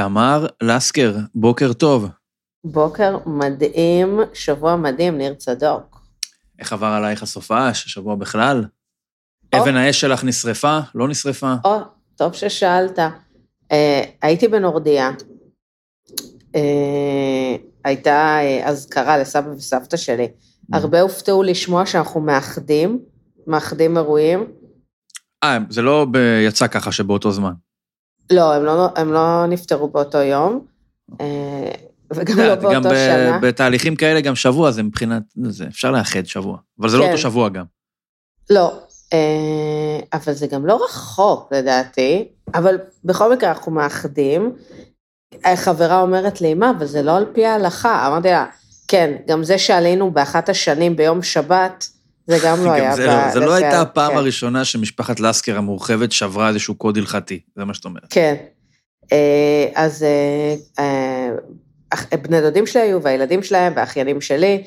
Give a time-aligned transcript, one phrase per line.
[0.00, 2.08] תמר לסקר, בוקר טוב.
[2.64, 6.00] בוקר מדהים, שבוע מדהים, ניר צדוק.
[6.58, 8.64] איך עבר עלייך הסופש, השבוע בכלל?
[9.54, 9.62] או.
[9.62, 10.78] אבן האש שלך נשרפה?
[10.94, 11.54] לא נשרפה?
[11.64, 11.78] או,
[12.16, 12.98] טוב ששאלת.
[13.72, 15.10] אה, הייתי בנורדיה.
[16.54, 20.28] אה, הייתה אה, אזכרה לסבא וסבתא שלי.
[20.72, 22.98] הרבה הופתעו לשמוע שאנחנו מאחדים,
[23.46, 24.52] מאחדים אירועים.
[25.44, 26.06] אה, זה לא
[26.46, 27.52] יצא ככה שבאותו זמן.
[28.30, 30.64] לא, הם לא, הם לא נפטרו באותו יום,
[31.20, 31.70] אה,
[32.14, 33.38] וגם לא יודעת, גם באותו ב- שנה.
[33.38, 36.58] בתהליכים כאלה, גם שבוע זה מבחינת, זה, אפשר לאחד שבוע.
[36.80, 37.08] אבל זה לא כן.
[37.08, 37.64] אותו שבוע גם.
[38.50, 38.72] לא,
[39.12, 44.52] אה, אבל זה גם לא רחוק לדעתי, אבל בכל מקרה אנחנו מאחדים.
[45.56, 48.06] חברה אומרת לי, מה, אבל זה לא על פי ההלכה.
[48.06, 48.46] אמרתי לה,
[48.88, 51.88] כן, גם זה שעלינו באחת השנים ביום שבת,
[52.30, 52.96] זה גם לא היה...
[52.96, 54.16] זה, לא, לא הייתה הפעם כן.
[54.16, 58.06] הראשונה שמשפחת לסקר המורחבת שברה איזשהו קוד הלכתי, זה מה שאת אומרת.
[58.10, 58.34] כן.
[59.12, 60.54] אה, אז אה,
[62.12, 64.62] אה, בני דודים שלי היו, והילדים שלהם, והאחיינים שלי,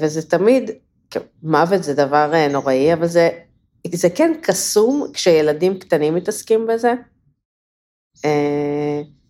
[0.00, 0.70] וזה תמיד,
[1.10, 3.28] כן, מוות זה דבר נוראי, אבל זה,
[3.92, 6.92] זה כן קסום כשילדים קטנים מתעסקים בזה.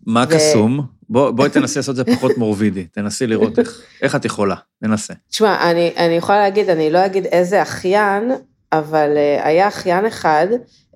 [0.07, 0.96] מה ו- קסום?
[1.11, 5.15] בוא, בואי תנסי לעשות את זה פחות מורבידי, תנסי לראות איך, איך את יכולה, ננסה.
[5.31, 8.33] תשמע, אני, אני יכולה להגיד, אני לא אגיד איזה אחיין,
[8.73, 10.47] אבל אה, היה אחיין אחד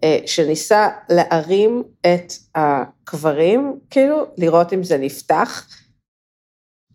[0.04, 5.66] אה, שניסה להרים את הקברים, כאילו, לראות אם זה נפתח.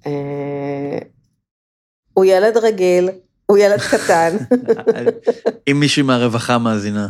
[0.06, 0.98] אה,
[2.14, 3.10] הוא ילד רגיל,
[3.46, 4.38] הוא ילד קטן.
[5.72, 7.08] אם מישהי מהרווחה מאזינה,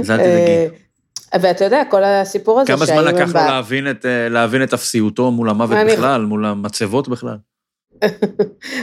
[0.00, 0.87] אז אל תדאגי.
[1.34, 5.30] ואתה יודע, כל הסיפור הזה כמה זמן לקח לו להבין את, אה, להבין את אפסיותו
[5.30, 7.36] מול המוות אני- בכלל, מול המצבות בכלל?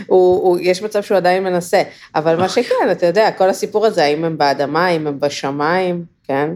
[0.07, 1.81] הוא, הוא, יש מצב שהוא עדיין מנסה,
[2.15, 6.49] אבל מה שכן, אתה יודע, כל הסיפור הזה, האם הם באדמה, האם הם בשמיים, כן?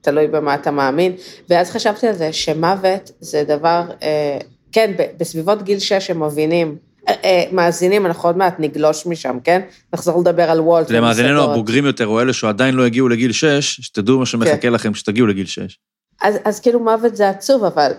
[0.00, 1.12] תלוי במה אתה מאמין.
[1.50, 4.38] ואז חשבתי על זה, שמוות זה דבר, אה,
[4.72, 6.76] כן, בסביבות גיל 6 הם מבינים.
[7.08, 9.60] אה, אה, מאזינים, אנחנו עוד מעט נגלוש משם, כן?
[9.92, 10.90] נחזור לדבר על וולט.
[10.90, 11.42] למאזיננו.
[11.42, 14.72] הבוגרים יותר, או אלה שעדיין לא הגיעו לגיל 6, שתדעו מה שמחכה כן.
[14.72, 15.78] לכם כשתגיעו לגיל 6.
[16.22, 17.92] אז, אז כאילו מוות זה עצוב, אבל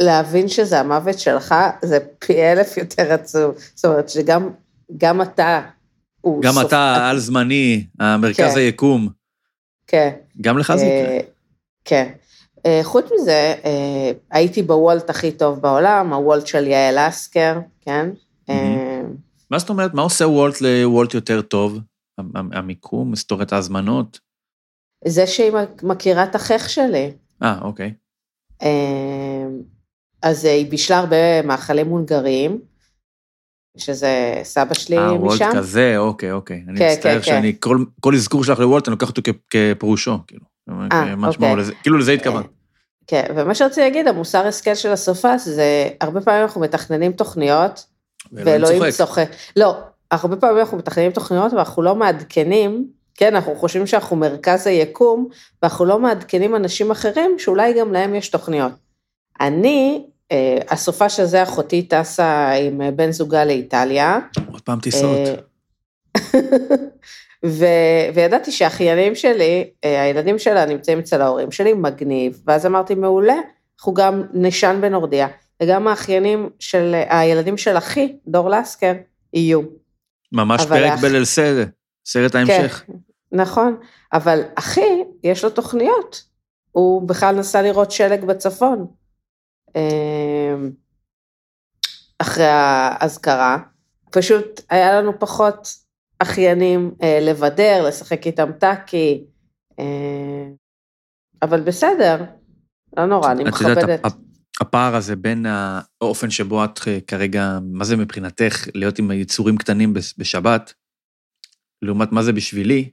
[0.00, 3.54] להבין שזה המוות שלך, זה פי אלף יותר עצוב.
[3.74, 4.50] זאת אומרת שגם
[4.96, 5.60] גם אתה,
[6.40, 8.58] גם סוף- אתה על זמני, המרכז כן.
[8.58, 9.08] היקום,
[9.86, 10.10] כן.
[10.40, 11.12] גם לך זה יקרה.
[11.14, 11.20] אה,
[11.84, 12.08] כן.
[12.66, 18.10] אה, חוץ מזה, אה, הייתי בוולט הכי טוב בעולם, הוולט של יעל לסקר, כן?
[18.50, 19.00] אה,
[19.50, 19.94] מה זאת אומרת?
[19.94, 21.78] מה עושה וולט לוולט יותר טוב?
[22.18, 24.20] המ- המ- המיקום, היסטוריית ההזמנות?
[25.04, 27.12] זה שהיא מכירה את החייך שלי.
[27.42, 27.94] אה, אוקיי.
[28.62, 29.46] אה,
[30.22, 32.58] אז היא בישלה הרבה מאכלים הונגריים,
[33.76, 35.50] שזה סבא שלי אה, וולט משם.
[35.54, 36.64] כזה, אוקיי, אוקיי.
[36.68, 40.18] אני כן, מצטער כן, שאני, כל- כל אזכור שלך לוולט, אני לוקח אותו כ- כפירושו,
[40.26, 40.44] כאילו.
[40.68, 41.56] שמו אוקיי.
[41.56, 42.46] לזה- כאילו לזה התכוונת.
[43.06, 47.84] כן, ומה שרציתי להגיד, המוסר השכל של הסופש זה, הרבה פעמים אנחנו מתכננים תוכניות,
[48.32, 49.28] ואלוהים צוחק.
[49.56, 49.76] לא,
[50.10, 55.28] הרבה פעמים אנחנו מתכננים תוכניות ואנחנו לא מעדכנים, כן, אנחנו חושבים שאנחנו מרכז היקום,
[55.62, 58.72] ואנחנו לא מעדכנים אנשים אחרים שאולי גם להם יש תוכניות.
[59.40, 64.18] אני, אה, הסופש הזה, אחותי טסה עם אה, בן זוגה לאיטליה.
[64.52, 65.18] עוד פעם טיסות.
[67.44, 67.64] ו...
[68.14, 73.34] וידעתי שהאחיינים שלי, אה, הילדים שלה נמצאים אצל ההורים שלי, מגניב, ואז אמרתי, מעולה,
[73.78, 75.28] אנחנו גם נשן בנורדיה,
[75.62, 78.92] וגם האחיינים של, הילדים של אחי, דור לסקר,
[79.32, 79.60] יהיו.
[80.32, 81.68] ממש פרק האח- בליל סרט,
[82.06, 82.84] סרט ההמשך.
[82.86, 82.92] כן,
[83.32, 83.76] נכון,
[84.12, 86.22] אבל אחי, יש לו תוכניות,
[86.72, 88.86] הוא בכלל נסע לראות שלג בצפון.
[89.76, 90.54] אה,
[92.18, 93.58] אחרי האזכרה,
[94.10, 95.68] פשוט היה לנו פחות
[96.18, 99.24] אחיינים אה, לבדר, לשחק איתם טאקי,
[99.78, 100.48] אה,
[101.42, 102.24] אבל בסדר,
[102.96, 104.00] לא נורא, אני את יודעת, מכבדת.
[104.04, 104.26] הפ-
[104.60, 105.46] הפער הזה בין
[106.00, 110.74] האופן שבו את אה, כרגע, מה זה מבחינתך להיות עם יצורים קטנים בש- בשבת,
[111.82, 112.90] לעומת מה זה בשבילי,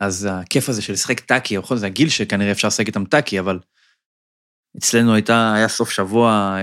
[0.00, 3.58] אז הכיף הזה של לשחק טאקי, בכל זה הגיל שכנראה אפשר לשחק איתם טאקי, אבל
[4.78, 6.56] אצלנו הייתה, היה סוף שבוע,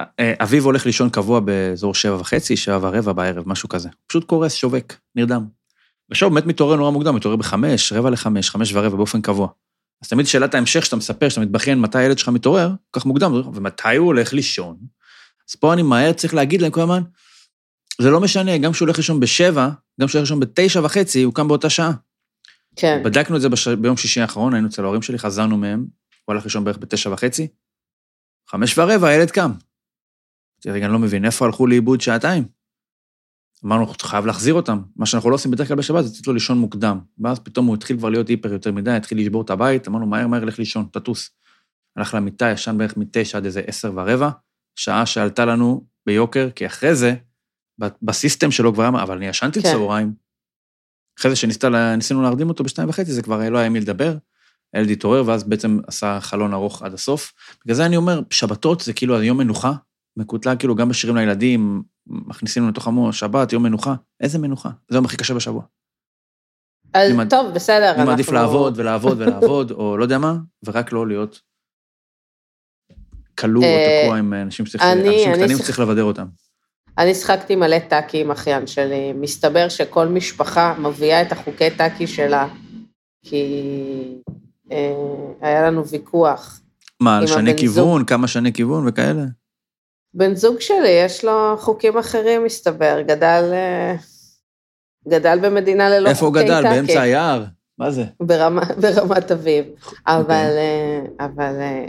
[0.00, 3.88] אה, אביב הולך לישון קבוע באזור שבע וחצי, שבע ורבע בערב, משהו כזה.
[4.06, 5.46] פשוט קורס, שובק, נרדם.
[6.08, 9.48] ועכשיו באמת מתעורר נורא מוקדם, מתעורר בחמש, רבע לחמש, חמש ורבע באופן קבוע.
[10.02, 13.32] אז תמיד שאלת ההמשך שאתה מספר, שאתה מתבכיין מתי הילד שלך מתעורר, כל כך מוקדם,
[13.54, 14.76] ומתי הוא הולך לישון.
[15.50, 17.02] אז פה אני מהר צריך להגיד להם כל הזמן,
[18.00, 19.68] זה לא משנה, גם כשהוא הולך לישון בשבע,
[20.00, 21.92] גם כשהוא הולך לישון בתשע וחצי, הוא קם באותה שעה.
[22.76, 23.68] כן, בדקנו את זה בש...
[23.68, 25.86] ביום שישי האחרון, היינו אצל ההורים שלי, חזרנו מהם,
[26.24, 27.48] הוא הלך לישון בערך בתשע וחצי,
[28.50, 29.52] חמש ורבע, הילד קם.
[30.68, 32.44] אמרתי, רגע, אני לא מבין, איפה הלכו לאיבוד שעתיים?
[33.64, 34.82] אמרנו, חייב להחזיר אותם.
[34.96, 37.00] מה שאנחנו לא עושים בדרך כלל בשבת, זה לתת לו לישון מוקדם.
[37.18, 40.26] ואז פתאום הוא התחיל כבר להיות היפר יותר מדי, התחיל לשבור את הבית, אמרנו, מהר,
[40.26, 41.30] מהר, לך לישון, תטוס.
[41.96, 44.30] הלך למיטה, ישן בערך מתשע עד איזה עשר ורבע,
[44.76, 47.14] שעה שעלתה לנו ביוקר, כי אחרי זה,
[48.02, 49.68] בסיסטם שלו כבר אמר, אבל אני ישנתי כן.
[49.68, 50.12] צהריים.
[51.18, 54.16] אחרי זה שניסינו להרדים אותו בשתיים וחצי, זה כבר לא היה מי לדבר.
[54.72, 57.32] הילד התעורר, ואז בעצם עשה חלון ארוך עד הסוף.
[57.64, 59.72] בגלל זה אני אומר, שבתות זה כאילו יום מנוחה,
[60.18, 63.94] מקוטלג כאילו גם בשירים לילדים, מכניסים לנו לתוך המוח, שבת, יום מנוחה.
[64.20, 64.70] איזה מנוחה?
[64.88, 65.62] זה היום הכי קשה בשבוע.
[66.94, 70.36] אז אני טוב, בסדר, אני מעדיף לעבוד ולעבוד ולעבוד, או לא יודע מה,
[70.66, 71.40] ורק לא להיות
[73.38, 76.26] כלוא או אה, תקוע עם אנשים שצריך, אני- אנשים אני קטנים שצריך לבדר אותם.
[76.98, 79.12] אני שחקתי מלא טאקי עם אחיין שלי.
[79.12, 82.48] מסתבר שכל משפחה מביאה את החוקי טאקי שלה,
[83.22, 83.62] כי
[84.72, 84.94] אה,
[85.40, 86.60] היה לנו ויכוח.
[87.00, 89.22] מה, על שני כיוון, כמה שני כיוון וכאלה?
[90.14, 93.00] בן זוג שלי, יש לו חוקים אחרים, מסתבר.
[93.02, 93.94] גדל, אה,
[95.08, 96.60] גדל במדינה ללא איפה הוא חוקי טאקי.
[96.60, 96.70] גדל?
[96.70, 97.44] באמצע היער?
[97.78, 98.04] מה זה?
[98.20, 99.64] ברמה, ברמת אביב.
[100.06, 101.16] אבל, אוקיי.
[101.20, 101.84] אה, אבל אה,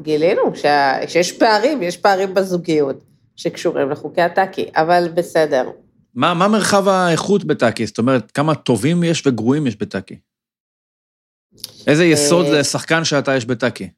[0.00, 3.04] גילינו שה, שיש פערים, יש פערים בזוגיות
[3.36, 5.70] שקשורים לחוקי הטאקי, אבל בסדר.
[6.14, 7.86] מה, מה מרחב האיכות בטאקי?
[7.86, 10.18] זאת אומרת, כמה טובים יש וגרועים יש בטאקי?
[11.86, 13.88] איזה יסוד לשחקן שאתה יש בטאקי?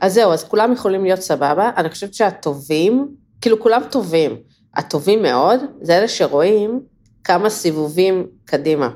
[0.00, 1.70] אז זהו, אז כולם יכולים להיות סבבה.
[1.76, 3.08] אני חושבת שהטובים,
[3.40, 4.36] כאילו כולם טובים.
[4.74, 6.80] הטובים מאוד, זה אלה שרואים
[7.24, 8.90] כמה סיבובים קדימה.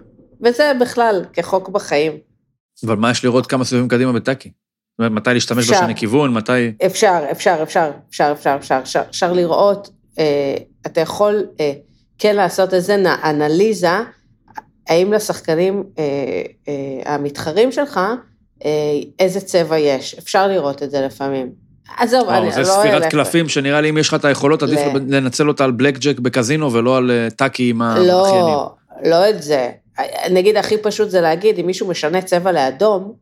[0.45, 2.13] וזה בכלל כחוק בחיים.
[2.87, 4.49] אבל מה יש לראות כמה סביבים קדימה בטאקי?
[4.49, 5.71] זאת אומרת, מתי להשתמש.
[5.71, 6.73] בשני כיוון, מתי...
[6.87, 10.57] אפשר, אפשר, אפשר, אפשר, אפשר, אפשר, אפשר, אפשר לראות, אה,
[10.87, 11.73] אתה יכול אה,
[12.19, 13.91] כן לעשות איזה אנליזה,
[14.89, 16.05] האם לשחקנים אה,
[16.69, 18.01] אה, המתחרים שלך,
[19.19, 21.51] איזה צבע יש, אפשר לראות את זה לפעמים.
[21.99, 22.53] עזוב, אני לא...
[22.53, 25.71] זה ספירת אלך- קלפים, שנראה לי אם יש לך את היכולות, עדיף לנצל אותה על
[25.71, 28.09] בלק ג'ק בקזינו ולא על אה, טאקי עם האחיינים.
[28.11, 28.75] לא,
[29.05, 29.71] לא את זה.
[30.31, 33.13] נגיד, הכי פשוט זה להגיד, אם מישהו משנה צבע לאדום.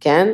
[0.00, 0.28] כן?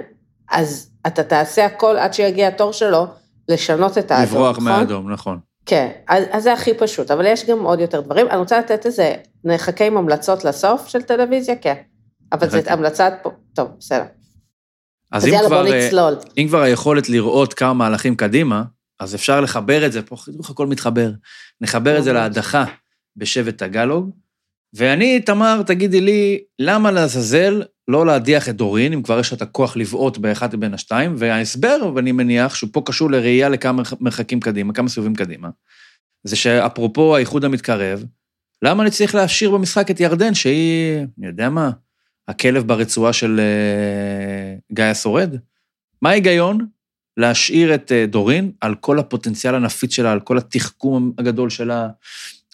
[0.50, 3.06] אז אתה תעשה הכל עד שיגיע התור שלו
[3.48, 4.64] לשנות את האדום, לברוח נכון?
[4.64, 5.38] מהאדום, נכון.
[5.66, 8.26] כן, אז, אז זה הכי פשוט, אבל יש גם עוד יותר דברים.
[8.28, 9.14] אני רוצה לתת איזה,
[9.44, 11.54] נחכה עם המלצות לסוף של טלוויזיה?
[11.56, 11.74] כן.
[12.32, 12.72] אבל זו נחכה.
[12.72, 13.12] המלצת
[13.58, 14.04] טוב, בסדר.
[15.12, 16.14] אז אז אם יאללה, כבר, אה, נצלול.
[16.38, 18.62] אם כבר היכולת לראות כמה מהלכים קדימה,
[19.00, 21.10] אז אפשר לחבר את זה, פה חידוך הכל מתחבר.
[21.60, 22.20] נחבר את זה ממש.
[22.20, 22.64] להדחה
[23.16, 24.10] בשבט הגלוג,
[24.74, 29.42] ואני, תמר, תגידי לי, למה לעזאזל לא להדיח את דורין, אם כבר יש לך את
[29.42, 34.40] הכוח לבעוט באחד בין השתיים, וההסבר, ואני מניח, שהוא פה קשור לראייה לכמה מרח- מרחקים
[34.40, 35.48] קדימה, כמה סיבובים קדימה,
[36.24, 38.04] זה שאפרופו האיחוד המתקרב,
[38.62, 41.70] למה אני צריך להשאיר במשחק את ירדן, שהיא, אני יודע מה,
[42.28, 45.34] הכלב ברצועה של אה, גיא השורד?
[46.02, 46.66] מה ההיגיון
[47.16, 51.88] להשאיר את אה, דורין על כל הפוטנציאל הנפיץ שלה, על כל התחכום הגדול שלה,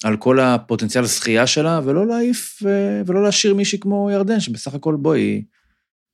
[0.05, 4.97] על כל הפוטנציאל הזכייה שלה, ולא להעיף, אה, ולא להשאיר מישהי כמו ירדן, שבסך הכל,
[4.97, 5.43] בואי, היא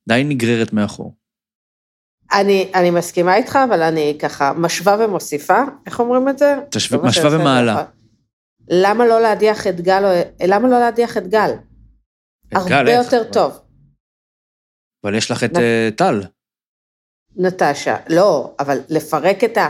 [0.07, 1.15] די נגררת מאחור.
[2.33, 6.55] אני, אני מסכימה איתך, אבל אני ככה משווה ומוסיפה, איך אומרים את זה?
[6.69, 7.83] תשו- לא משווה ומעלה.
[8.69, 11.51] למה לא להדיח את גל, למה לא להדיח את גל?
[12.53, 12.91] הרבה?
[12.93, 13.59] יותר טוב.
[15.03, 16.21] אבל יש לך את אה, טל.
[17.35, 19.67] נטשה, לא, אבל לפרק את ה...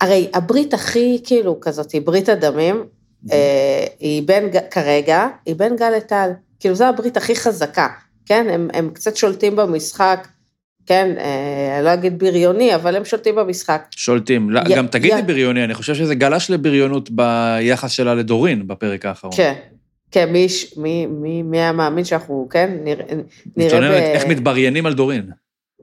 [0.00, 2.84] הרי הברית הכי, כאילו, כזאת, היא ברית הדמים,
[3.32, 6.30] אה, היא בין, כרגע, היא בין גל לטל.
[6.60, 7.88] כאילו, זו הברית הכי חזקה,
[8.26, 8.46] כן?
[8.50, 10.28] הם, הם קצת שולטים במשחק,
[10.86, 11.14] כן?
[11.18, 13.86] אה, אני לא אגיד בריוני, אבל הם שולטים במשחק.
[13.90, 14.50] שולטים.
[14.50, 19.06] לא, י- גם תגידי י- בריוני, אני חושב שזה גלש לבריונות ביחס שלה לדורין בפרק
[19.06, 19.32] האחרון.
[19.36, 19.54] כן.
[20.10, 20.46] כן, מי,
[20.76, 23.04] מי, מי, מי היה מאמין שאנחנו, כן, נראה,
[23.56, 25.30] מתלוננת איך מתבריינים על דורין.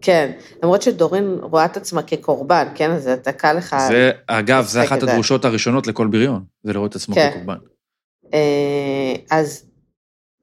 [0.01, 0.31] כן,
[0.63, 3.75] למרות שדורין רואה את עצמה כקורבן, כן, אז אתה קל לך...
[3.87, 5.03] זה, אגב, זה אחת.
[5.03, 7.29] הדרושות הראשונות לכל בריון, זה לראות את עצמו כן.
[7.31, 7.57] כקורבן.
[8.33, 9.65] אה, אז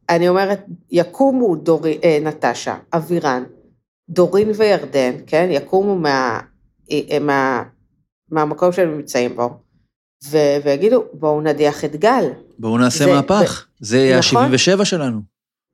[0.09, 0.61] אני אומרת,
[0.91, 3.45] יקומו דורי, אה, נטשה, אבירן,
[4.11, 6.41] דורין וירדן, כן, יקומו מה,
[6.91, 7.63] אה, מה,
[8.31, 9.51] מהמקום שהם נמצאים בו,
[10.31, 12.25] ו- ויגידו, בואו נדיח את גל.
[12.59, 14.45] בואו נעשה זה- מהפך, זה נכון.
[14.45, 15.21] ה-77 שלנו.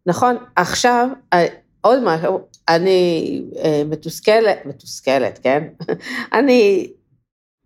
[0.06, 1.46] נכון, עכשיו, אה,
[1.80, 5.64] עוד משהו, אני אה, מתוסכלת, מתוסכלת, כן?
[6.38, 6.90] אני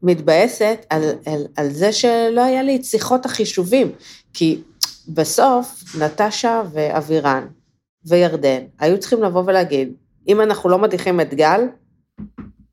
[0.03, 3.93] מתבאסת על, על, על זה שלא היה לי את שיחות החישובים,
[4.35, 4.63] כי
[5.09, 7.47] בסוף נטשה ואבירן
[8.05, 9.93] וירדן היו צריכים לבוא ולהגיד,
[10.29, 11.61] אם אנחנו לא מדיחים את גל,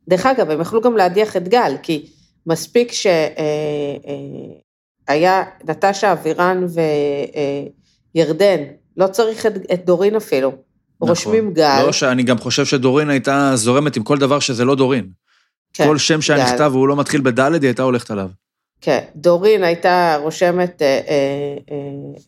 [0.08, 2.06] דרך אגב, הם יכלו גם להדיח את גל, כי
[2.46, 2.92] מספיק
[5.10, 6.66] שהיה נטשה, אבירן
[8.16, 8.64] וירדן,
[8.98, 10.50] לא צריך את, את דורין אפילו.
[10.50, 11.10] נכון.
[11.10, 15.10] רושמים גל, לא, שאני גם חושב שדורין הייתה זורמת עם כל דבר שזה לא דורין.
[15.74, 16.52] כן, כל שם שהיה גל.
[16.52, 18.30] נכתב והוא לא מתחיל בדלת, היא הייתה הולכת עליו.
[18.82, 21.76] כן, דורין הייתה רושמת אה, אה, אה,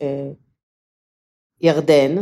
[0.02, 0.30] אה,
[1.60, 2.16] ירדן,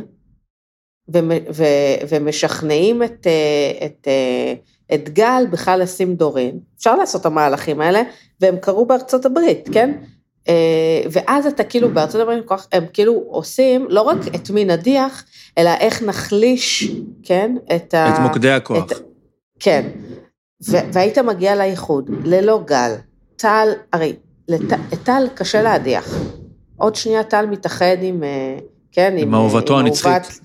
[1.09, 4.55] ומ- ו- ומשכנעים את, אה, את, אה,
[4.95, 6.59] את גל בכלל לשים דורין.
[6.79, 8.03] אפשר לעשות את המהלכים האלה,
[8.41, 9.95] והם קרו בארצות הברית, כן?
[10.49, 10.55] אה,
[11.13, 15.25] ואז אתה כאילו בארצות הברית, הם כאילו עושים לא רק את מי נדיח,
[15.59, 16.91] אלא איך נחליש,
[17.23, 17.57] כן?
[17.77, 18.15] את ה...
[18.15, 18.93] את מוקדי הכוח.
[18.93, 18.99] את-
[19.61, 19.89] כן.
[20.69, 22.95] ו- והיית מגיע לאיחוד, ללא גל.
[23.37, 24.17] טל, הרי
[24.49, 26.15] לט- את טל קשה להדיח.
[26.77, 28.59] עוד שנייה טל מתאחד עם, אה,
[28.93, 30.13] כן, עם אה, אהובתו הנצחית.
[30.13, 30.41] אהובת-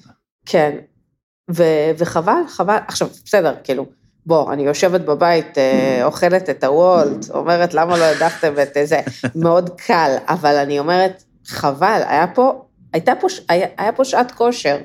[0.45, 0.77] כן.
[1.55, 1.63] ו-
[1.97, 3.85] וחבל, חבל, עכשיו, בסדר, כאילו,
[4.25, 8.99] בוא, אני יושבת בבית, אה, אוכלת את הוולט, אומרת, למה לא הדחתם את זה?
[9.35, 14.77] מאוד קל, אבל אני אומרת, חבל, היה פה, הייתה פה, היה, היה פה שעת כושר.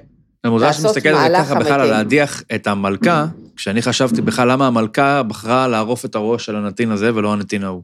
[0.45, 1.91] אני מוזר לעשות שמסתכל על זה ככה בכלל.
[1.91, 7.15] להדיח את המלכה, כשאני חשבתי בכלל למה המלכה בחרה לערוף את הראש של הנתין הזה
[7.15, 7.83] ולא הנתין ההוא.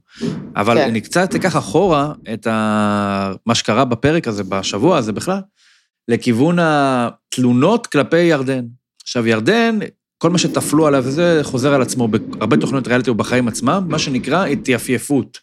[0.57, 0.89] אבל כן.
[0.89, 3.33] אני קצת אקח אחורה את ה...
[3.47, 5.41] מה שקרה בפרק הזה, בשבוע הזה בכלל,
[6.09, 8.65] לכיוון התלונות כלפי ירדן.
[9.03, 9.79] עכשיו, ירדן,
[10.19, 14.47] כל מה שטפלו עליו וזה חוזר על עצמו בהרבה תוכניות ריאליטי ובחיים עצמם, מה שנקרא
[14.47, 15.39] התייפייפות.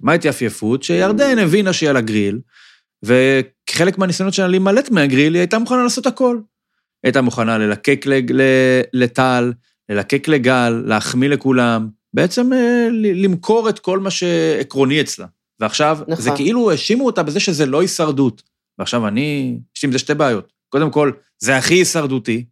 [0.00, 0.82] מה התייפייפות?
[0.82, 2.38] שירדן הבינה שהיא על הגריל,
[3.04, 6.36] וכחלק מהניסיונות שלה להימלט מהגריל, היא הייתה מוכנה לעשות הכל.
[6.36, 8.04] היא הייתה מוכנה ללקק
[8.92, 9.52] לטל,
[9.88, 15.26] ללקק לגל, להחמיא לכולם, בעצם אה, למכור את כל מה שעקרוני אצלה.
[15.60, 16.24] ועכשיו, נכון.
[16.24, 18.42] זה כאילו האשימו אותה בזה שזה לא הישרדות.
[18.78, 20.52] ועכשיו אני, יש לי עם זה שתי בעיות.
[20.68, 22.44] קודם כל, זה הכי הישרדותי,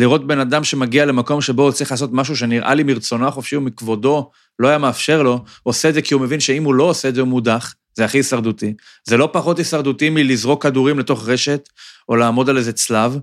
[0.00, 4.30] לראות בן אדם שמגיע למקום שבו הוא צריך לעשות משהו שנראה לי מרצונו החופשי ומכבודו
[4.58, 7.14] לא היה מאפשר לו, עושה את זה כי הוא מבין שאם הוא לא עושה את
[7.14, 8.74] זה הוא מודח, זה הכי הישרדותי.
[9.04, 11.68] זה לא פחות הישרדותי מלזרוק כדורים לתוך רשת,
[12.08, 13.18] או לעמוד על איזה צלב,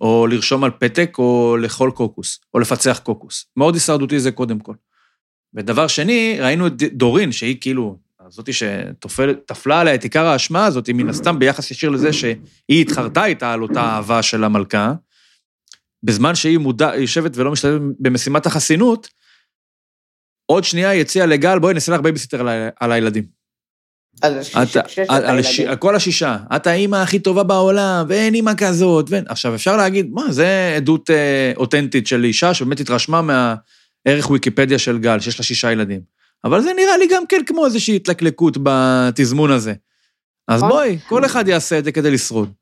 [0.00, 3.46] או לרשום על פתק, או לאכול קוקוס, או לפצח קוקוס.
[3.56, 4.74] מאוד הישרדותי זה קודם כל.
[5.54, 11.08] ודבר שני, ראינו את דורין, שהיא כאילו, זאתי שטפלה עליה את עיקר האשמה הזאת, מן
[11.08, 14.92] הסתם ביחס ישיר לזה שהיא התחרתה איתה על אותה אהבה של המלכה,
[16.02, 19.08] בזמן שהיא מודע, יושבת ולא משתתפת במשימת החסינות,
[20.46, 23.24] עוד שנייה היא הציעה לגל, בואי נעשה לך בייביסיטר על, ה- על הילדים.
[24.22, 25.24] על אתה- ששת על,
[25.68, 26.36] על, כל השישה.
[26.56, 29.10] את האימא הכי טובה בעולם, ואין אימא כזאת.
[29.10, 29.24] ואין...
[29.28, 34.98] עכשיו, אפשר להגיד, מה, זה עדות אה, אותנטית של אישה שבאמת התרשמה מהערך ויקיפדיה של
[34.98, 36.00] גל, שיש לה שישה ילדים.
[36.44, 39.74] אבל זה נראה לי גם כן כמו איזושהי התלקלקות בתזמון הזה.
[40.48, 40.70] אז נכון.
[40.70, 42.52] בואי, כל אחד יעשה את זה כדי לשרוד.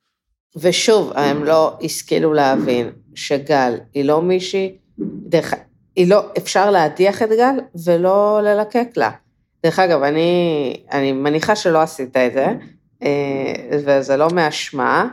[0.57, 5.55] ושוב, הם לא השכילו להבין שגל היא לא מישהי, דרך,
[5.97, 7.55] היא לא, אפשר להדיח את גל
[7.87, 9.11] ולא ללקק לה.
[9.63, 10.33] דרך אגב, אני,
[10.93, 12.47] אני מניחה שלא עשית את זה,
[13.03, 13.53] אה,
[13.87, 15.09] וזה לא מאשמה,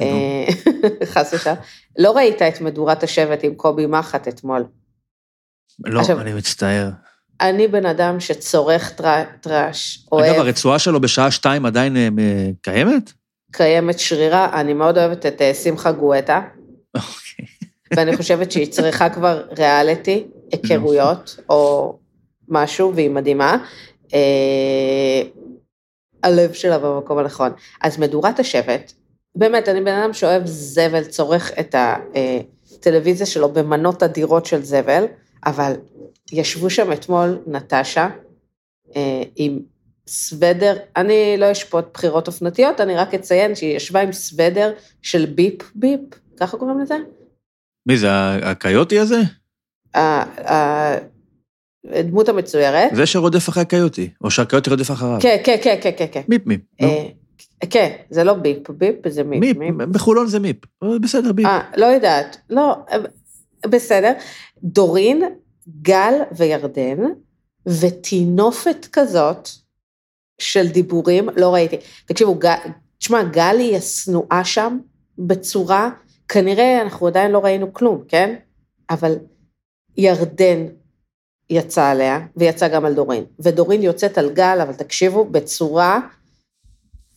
[0.00, 0.44] אה,
[1.12, 1.56] חס ושלום.
[1.98, 4.64] לא ראית את מדורת השבט עם קובי מחט אתמול.
[5.84, 6.90] לא, עכשיו- אני מצטער.
[7.40, 12.08] אני בן אדם שצורך טר- טראש, אגב, אוהב, הרצועה שלו בשעה שתיים עדיין אה,
[12.62, 13.12] קיימת?
[13.52, 16.40] קיימת שרירה, אני מאוד אוהבת את שמחה גואטה.
[17.92, 21.94] ואני חושבת שהיא צריכה כבר ריאליטי, היכרויות, או
[22.48, 23.64] משהו, והיא מדהימה.
[24.14, 25.22] אה,
[26.22, 27.52] הלב שלה במקום הנכון.
[27.82, 28.92] אז מדורת השבט,
[29.36, 35.04] באמת, אני בן אדם שאוהב זבל, צורך את הטלוויזיה שלו במנות אדירות של זבל,
[35.46, 35.72] אבל
[36.32, 38.08] ישבו שם אתמול נטשה
[38.96, 39.58] אה, עם
[40.06, 44.72] סוודר, אני לא אשפוט בחירות אופנתיות, אני רק אציין שהיא ישבה עם סוודר
[45.02, 46.00] של ביפ ביפ,
[46.40, 46.96] ככה קוראים לזה?
[47.86, 48.08] מי זה,
[48.42, 49.20] הקיוטי הזה?
[51.84, 52.90] הדמות המצוירת.
[52.94, 55.18] זה שרודף אחרי הקיוטי, או שהקיוטי רודף אחריו.
[55.20, 56.22] כן, כן, כן, כן, כן, כן.
[56.28, 56.60] מיפ מיפ.
[56.82, 57.08] אה,
[57.70, 59.56] כן, זה לא ביפ, ביפ זה מיפ.
[59.56, 59.74] מיפ.
[59.74, 60.56] בחולון זה מיפ.
[60.82, 61.46] אבל בסדר, ביפ.
[61.46, 62.98] אה, לא יודעת, לא, אה,
[63.68, 64.12] בסדר.
[64.62, 65.22] דורין,
[65.82, 66.98] גל וירדן,
[67.66, 69.48] וטינופת כזאת
[70.38, 71.76] של דיבורים, לא ראיתי.
[72.06, 72.38] תקשיבו,
[72.98, 74.78] תשמע, גל היא השנואה שם
[75.18, 75.90] בצורה,
[76.28, 78.34] כנראה אנחנו עדיין לא ראינו כלום, כן?
[78.90, 79.14] אבל
[79.96, 80.66] ירדן
[81.50, 83.24] יצא עליה, ויצא גם על דורין.
[83.40, 86.00] ודורין יוצאת על גל, אבל תקשיבו, בצורה,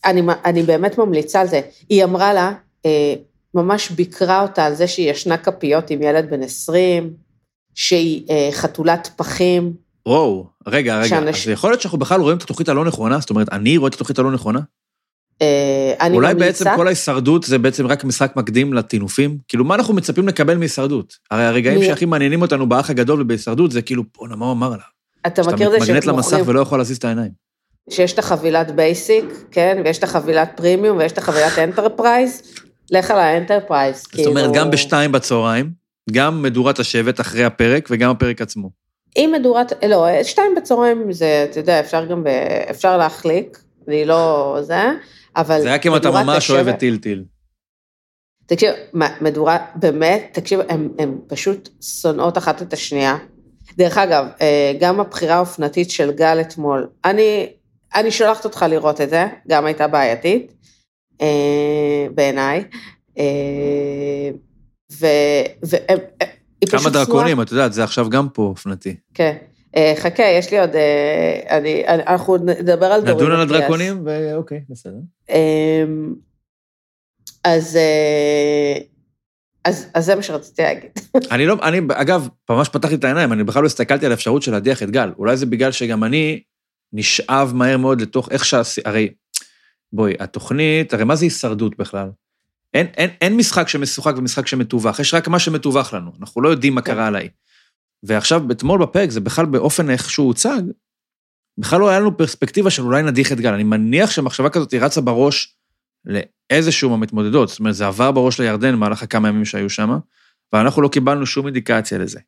[0.04, 1.60] אני, אני באמת ממליצה על זה.
[1.88, 2.52] היא אמרה לה,
[2.86, 3.14] אה,
[3.54, 7.14] ממש ביקרה אותה על זה שהיא ישנה כפיות עם ילד בן 20,
[7.74, 9.72] שהיא אה, חתולת פחים.
[10.08, 13.18] וואו, רגע, רגע, שאנשים- אז יכול להיות שאנחנו בכלל רואים את התוכנית הלא נכונה?
[13.18, 14.60] זאת אומרת, אני רואה את התוכנית הלא נכונה?
[15.42, 19.38] אה, אני אולי ממליצה, בעצם כל ההישרדות זה בעצם רק משחק מקדים לטינופים?
[19.48, 21.14] כאילו, מה אנחנו מצפים לקבל מהישרדות?
[21.30, 24.86] הרי הרגעים שהכי מעניינים אותנו באח הגדול ובהישרדות זה כאילו, בואנה, מה הוא אמר עליו?
[25.26, 27.30] אתה שאתה מכיר זה מתמגנט למסך שמוכרים, ולא יכול להזיז את העיניים.
[27.90, 32.42] שיש את החבילת basic, כן, ויש את החבילת פרימיום, ויש את החבילת enterprise,
[32.90, 35.70] לך על ה enterprise, זאת אומרת, כאילו- גם בשתיים בצהריים,
[36.10, 38.70] גם מדורת השבט אחרי הפרק וגם הפרק עצמו.
[39.16, 42.28] אם מדורת, לא, שתיים בצהריים זה, אתה יודע, אפשר גם, ב,
[42.70, 44.82] אפשר להחליק, אני לא זה,
[45.38, 45.62] אבל...
[45.62, 47.24] זה רק אם אתה ממש אוהב את טילטיל.
[48.46, 48.70] תקשיב,
[49.20, 50.60] מדורה, באמת, תקשיב,
[50.98, 53.16] הן פשוט שונאות אחת את השנייה.
[53.76, 57.52] דרך אגב, אה, גם הבחירה האופנתית של גל אתמול, אני,
[57.94, 60.52] אני שולחת אותך לראות את זה, גם הייתה בעייתית,
[61.20, 62.64] אה, בעיניי.
[63.18, 64.30] אה,
[64.92, 65.06] ו...
[65.66, 65.76] ו
[66.70, 68.96] כמה דרקונים, את יודעת, זה עכשיו גם פה אופנתי.
[69.14, 69.36] כן.
[69.96, 70.70] חכה, יש לי עוד...
[71.50, 73.16] אני, אנחנו נדבר על דורים.
[73.16, 74.98] נדון על הדרקונים, ואוקיי, בסדר.
[77.44, 77.78] אז...
[79.64, 80.90] אז, אז זה מה שרציתי להגיד.
[81.32, 84.52] אני לא, אני, אגב, ממש פתחתי את העיניים, אני בכלל לא הסתכלתי על האפשרות של
[84.52, 85.12] להדיח את גל.
[85.18, 86.42] אולי זה בגלל שגם אני
[86.92, 88.80] נשאב מהר מאוד לתוך איך שעשי...
[88.84, 89.10] הרי,
[89.92, 92.10] בואי, התוכנית, הרי מה זה הישרדות בכלל?
[92.74, 96.74] אין, אין, אין משחק שמשוחק ומשחק שמתווך, יש רק מה שמתווך לנו, אנחנו לא יודעים
[96.74, 96.92] מה כן.
[96.92, 97.28] קרה עליי.
[98.02, 100.62] ועכשיו, אתמול בפרק, זה בכלל באופן איך שהוא הוצג,
[101.58, 103.54] בכלל לא היה לנו פרספקטיבה של אולי נדיח את גל.
[103.54, 105.56] אני מניח שמחשבה כזאת היא רצה בראש
[106.04, 109.98] לאיזשהו מהמתמודדות, זאת אומרת, זה עבר בראש לירדן במהלך הכמה ימים שהיו שם,
[110.52, 112.20] ואנחנו לא קיבלנו שום אינדיקציה לזה.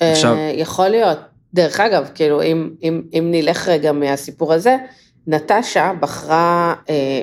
[0.00, 0.34] עכשיו...
[0.34, 1.18] אה, יכול להיות.
[1.54, 4.76] דרך אגב, כאילו, אם, אם, אם נלך רגע מהסיפור הזה,
[5.26, 7.20] נטשה בחרה אה,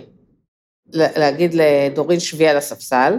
[0.93, 3.13] להגיד לדורין שבי על הספסל,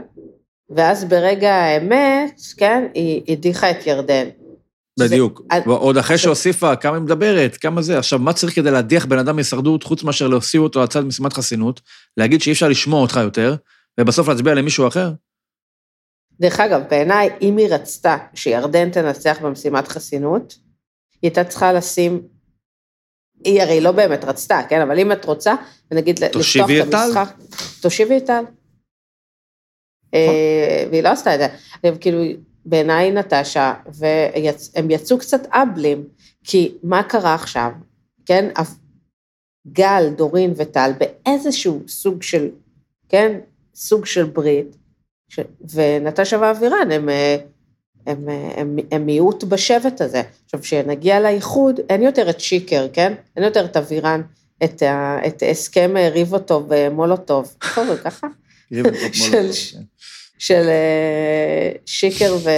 [0.71, 4.29] ואז ברגע האמת, כן, היא הדיחה את ירדן.
[4.99, 5.43] בדיוק.
[5.53, 7.99] זה, עוד אחרי שהוסיפה כמה היא מדברת, כמה זה.
[7.99, 11.81] עכשיו, מה צריך כדי להדיח בן אדם מהישרדות, חוץ מאשר להוסיף אותו לצד משימת חסינות,
[12.17, 13.57] להגיד שאי אפשר לשמוע אותך יותר,
[14.01, 15.11] ובסוף להצביע למישהו אחר?
[16.41, 20.53] דרך אגב, בעיניי, אם היא רצתה שירדן תנצח במשימת חסינות,
[21.23, 22.23] היא הייתה צריכה לשים,
[23.45, 24.81] היא הרי לא באמת רצתה, כן?
[24.81, 25.55] אבל אם את רוצה,
[25.93, 26.41] נגיד לפתוח
[26.89, 27.29] את המשחק...
[27.81, 28.45] תושיבי את טל.
[30.15, 31.99] אה, והיא לא עשתה את זה.
[32.01, 32.23] כאילו,
[32.65, 36.05] בעיניי נטשה, והם יצאו קצת אבלים,
[36.45, 37.71] כי מה קרה עכשיו,
[38.27, 38.49] כן?
[39.73, 42.49] גל, דורין וטל באיזשהו סוג של,
[43.09, 43.39] כן?
[43.75, 44.77] סוג של ברית,
[45.29, 45.41] ש...
[45.75, 47.09] ונטשה ואבירן הם, הם,
[48.07, 50.23] הם, הם, הם מיעוט בשבט הזה.
[50.45, 53.15] עכשיו, כשנגיע לאיחוד, אין יותר את שיקר, כן?
[53.37, 54.23] אין יותר את אבירן,
[54.65, 58.27] את, ה, את הסכם ריבוטוב ומולוטוב, קוראים ככה?
[58.73, 59.83] ריבוטוב מולוטוב, כן.
[60.39, 62.51] של אה, שיקר ו...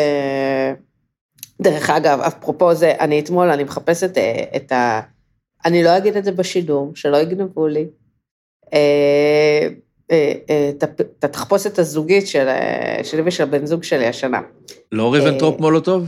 [1.61, 5.01] דרך אגב, אפרופו זה, אני אתמול, אני מחפשת אה, את ה...
[5.65, 7.87] אני לא אגיד את זה בשידור, שלא יגנבו לי.
[8.75, 9.69] אה,
[10.71, 12.49] את התחפושת הזוגית של,
[13.03, 14.41] שלי ושל בן זוג שלי השנה.
[14.93, 16.07] לא ריבנטרופ מולוטוב?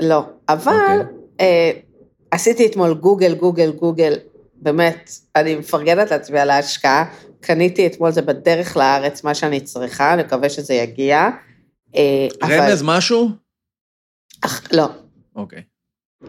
[0.00, 1.02] לא, אבל okay.
[1.32, 1.82] אוקיי.
[2.30, 4.14] עשיתי אתמול גוגל, גוגל, גוגל,
[4.54, 7.04] באמת, אני מפרגנת לעצמי על ההשקעה,
[7.44, 11.28] קניתי אתמול, זה בדרך לארץ, מה שאני צריכה, אני מקווה שזה יגיע.
[11.96, 12.96] אה, רמז אבל...
[12.96, 13.28] משהו?
[14.44, 14.88] אך, לא.
[15.36, 15.62] אוקיי.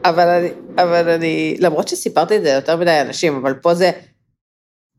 [0.06, 3.92] אבל אני, אבל אני, למרות שסיפרתי את זה ליותר מדי אנשים, אבל פה זה,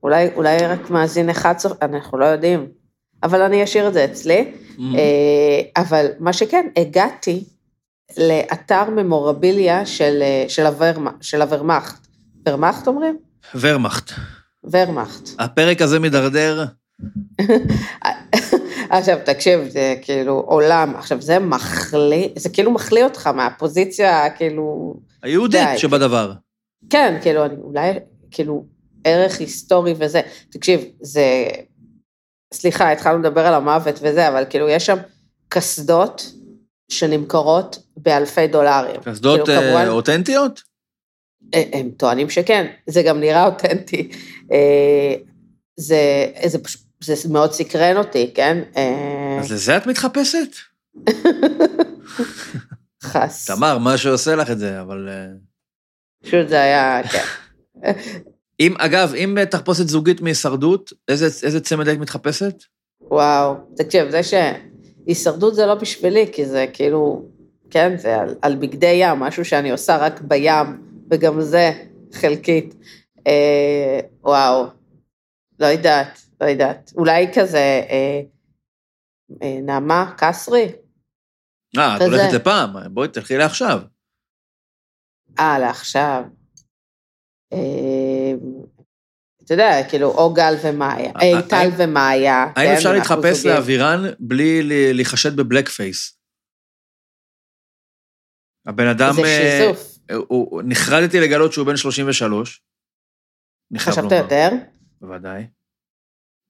[0.03, 2.67] אולי, אולי רק מאזין אחד, אנחנו לא יודעים,
[3.23, 4.53] אבל אני אשאיר את זה אצלי.
[4.53, 4.81] Mm-hmm.
[4.81, 7.45] אה, אבל מה שכן, הגעתי
[8.17, 12.07] לאתר ממורביליה של, אה, של, הוורמה, של הוורמאכט.
[12.47, 13.19] ורמאכט אומרים?
[13.55, 14.11] ורמאכט.
[14.73, 15.29] ורמאכט.
[15.39, 16.65] הפרק הזה מידרדר.
[18.91, 24.95] עכשיו, תקשיב, זה כאילו עולם, עכשיו, זה מחליא, זה כאילו מחליא אותך מהפוזיציה, כאילו...
[25.23, 26.33] היהודית די, שבדבר.
[26.91, 27.93] כן, כאילו, אני אולי,
[28.31, 28.65] כאילו,
[29.05, 30.21] ערך היסטורי וזה.
[30.51, 31.47] תקשיב, זה...
[32.55, 34.97] סליחה, התחלנו לדבר על המוות וזה, אבל כאילו, יש שם
[35.49, 36.33] קסדות
[36.89, 39.01] שנמכרות באלפי דולרים.
[39.01, 40.63] קסדות כאילו, כמובן, אותנטיות?
[41.53, 44.09] הם טוענים שכן, זה גם נראה אותנטי.
[44.53, 45.15] אה,
[45.77, 46.59] זה, זה,
[47.01, 48.63] זה מאוד סקרן אותי, כן?
[48.77, 50.49] אה, אז לזה את מתחפשת?
[53.03, 53.51] חס.
[53.51, 55.09] תמר, מה שעושה לך את זה, אבל...
[55.09, 55.27] אה,
[56.23, 57.25] פשוט זה היה, כן.
[58.61, 62.55] אם, אגב, אם תחפושת זוגית מהישרדות, איזה, איזה צמד היית מתחפשת?
[63.01, 67.23] וואו, תקשיב, זה שהישרדות זה לא בשבילי, כי זה כאילו,
[67.71, 70.67] כן, זה על, על בגדי ים, משהו שאני עושה רק בים,
[71.11, 71.71] וגם זה
[72.13, 72.75] חלקית.
[73.27, 74.67] אה, וואו,
[75.59, 76.93] לא יודעת, לא יודעת.
[76.97, 78.21] אולי כזה אה,
[79.43, 80.73] אה, נעמה קסרי?
[81.79, 83.81] אה, את הולכת לפעם, בואי תלכי לעכשיו.
[85.39, 86.23] אה, לעכשיו.
[87.53, 88.33] אה,
[89.45, 92.43] אתה יודע, כאילו, או גל ומאיה, אה, אה טל ומאיה.
[92.43, 96.19] האם כן, אפשר להתחפש לאווירן בלי להיחשד בבלק פייס?
[98.67, 99.13] הבן אדם...
[99.15, 99.96] זה שיזוף.
[100.15, 102.63] הוא, נחרדתי לגלות שהוא בן 33.
[103.79, 104.49] חשבת יותר?
[105.01, 105.47] בוודאי.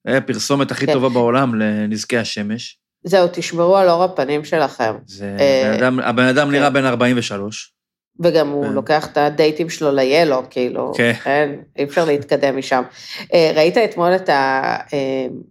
[0.07, 0.93] זה הפרסומת הכי כן.
[0.93, 2.79] טובה בעולם לנזקי השמש.
[3.03, 4.93] זהו, תשמרו על אור הפנים שלכם.
[5.05, 6.51] זה, אה, אדם, הבן אדם כן.
[6.51, 7.73] נראה בן 43.
[8.19, 12.83] וגם הוא לוקח את הדייטים שלו ליאלו, כאילו, כן, כן אי אפשר להתקדם משם.
[13.33, 14.29] אה, ראית אתמול את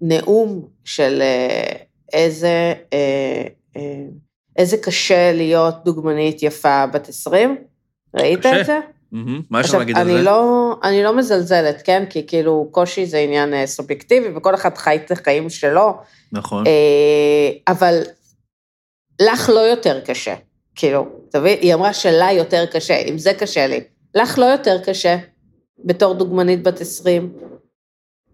[0.02, 1.22] הנאום של
[2.12, 4.04] איזה, אה, אה,
[4.56, 7.56] איזה קשה להיות דוגמנית יפה בת 20.
[8.16, 8.46] ראית.
[8.46, 8.78] את זה?
[9.50, 10.22] מה יש לך להגיד על אני זה?
[10.22, 12.04] לא, אני לא מזלזלת, כן?
[12.10, 15.94] כי כאילו קושי זה עניין אה, סובייקטיבי, וכל אחד חי את החיים שלו,
[16.32, 16.66] נכון.
[16.66, 16.72] אה,
[17.68, 18.02] אבל
[19.22, 20.34] לך לא יותר קשה.
[20.74, 21.58] כאילו, תבין?
[21.60, 23.80] היא אמרה שלה יותר קשה, אם זה קשה לי.
[24.14, 25.16] לך לא יותר קשה,
[25.84, 27.32] בתור דוגמנית בת 20.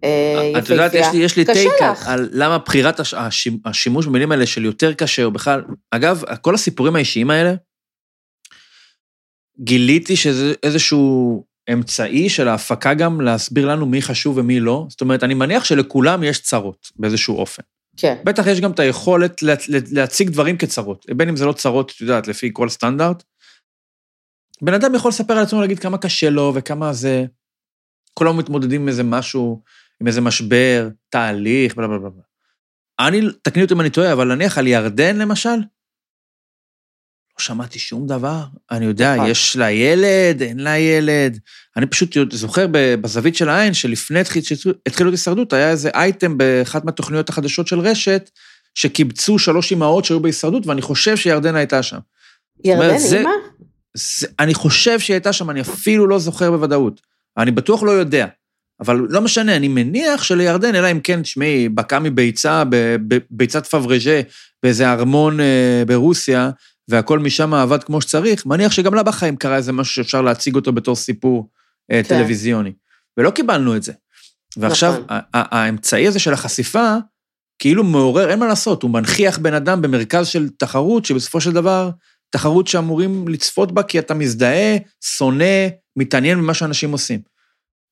[0.04, 1.94] אה, את יודעת, יש לי, יש לי טייק על-.
[2.06, 6.54] על למה בחירת הש- השימ- השימוש במילים האלה של יותר קשה, או בכלל, אגב, כל
[6.54, 7.54] הסיפורים האישיים האלה,
[9.62, 14.86] גיליתי שזה איזשהו אמצעי של ההפקה גם להסביר לנו מי חשוב ומי לא.
[14.88, 17.62] זאת אומרת, אני מניח שלכולם יש צרות באיזשהו אופן.
[17.96, 21.52] כן, בטח יש גם את היכולת לה, לה, להציג דברים כצרות, בין אם זה לא
[21.52, 23.22] צרות, את יודעת, לפי כל סטנדרט.
[24.62, 27.24] בן אדם יכול לספר על עצמו, להגיד כמה קשה לו וכמה זה...
[28.14, 29.62] כולם מתמודדים עם איזה משהו,
[30.00, 31.98] עם איזה משבר, תהליך, בלה בלה.
[31.98, 32.22] בלה.
[33.00, 35.58] אני, תקני אותי אם אני טועה, אבל נניח על ירדן למשל,
[37.38, 38.44] לא שמעתי שום דבר.
[38.70, 39.30] אני יודע, נכון.
[39.30, 41.38] יש לה ילד, אין לה ילד.
[41.76, 46.84] אני פשוט זוכר בזווית של העין, שלפני התחיל- שהתחילו את הישרדות, היה איזה אייטם באחת
[46.84, 48.30] מהתוכניות החדשות של רשת,
[48.74, 51.98] שקיבצו שלוש אמהות שהיו בהישרדות, ואני חושב שירדן הייתה שם.
[52.64, 53.30] ירדן, אימא?
[53.94, 57.00] זה, אני חושב שהיא הייתה שם, אני אפילו לא זוכר בוודאות.
[57.38, 58.26] אני בטוח לא יודע.
[58.80, 62.62] אבל לא משנה, אני מניח שלירדן, אלא אם כן, תשמעי, בקעה מביצה,
[63.30, 64.20] ביצת פברג'ה,
[64.62, 66.50] באיזה ארמון אה, ברוסיה,
[66.88, 70.72] והכל משם עבד כמו שצריך, מניח שגם לה בחיים קרה איזה משהו שאפשר להציג אותו
[70.72, 71.50] בתור סיפור
[71.92, 72.08] אה, כן.
[72.08, 72.72] טלוויזיוני.
[73.16, 73.92] ולא קיבלנו את זה.
[74.56, 75.18] ועכשיו, נכון.
[75.34, 76.96] האמצעי הזה של החשיפה,
[77.58, 81.90] כאילו מעורר, אין מה לעשות, הוא מנכיח בן אדם במרכז של תחרות, שבסופו של דבר,
[82.30, 87.20] תחרות שאמורים לצפות בה כי אתה מזדהה, שונא, מתעניין במה שאנשים עושים.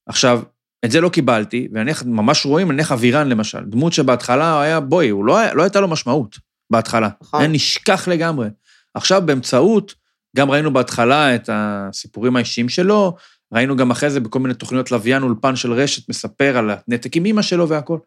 [0.08, 0.42] עכשיו,
[0.84, 5.38] את זה לא קיבלתי, ונניח, ממש רואים, נניח אבירן למשל, דמות שבהתחלה היה, בואי, לא,
[5.38, 6.38] היה- לא הייתה לו משמעות
[6.72, 7.08] בהתחלה.
[7.22, 7.40] נכון.
[7.40, 8.48] היה נשכח לגמרי.
[8.94, 9.94] עכשיו, באמצעות,
[10.36, 13.16] גם ראינו בהתחלה את הסיפורים האישיים שלו,
[13.52, 17.24] ראינו גם אחרי זה בכל מיני תוכניות לוויין אולפן של רשת, מספר על הנתק עם
[17.24, 17.98] אימא שלו והכל.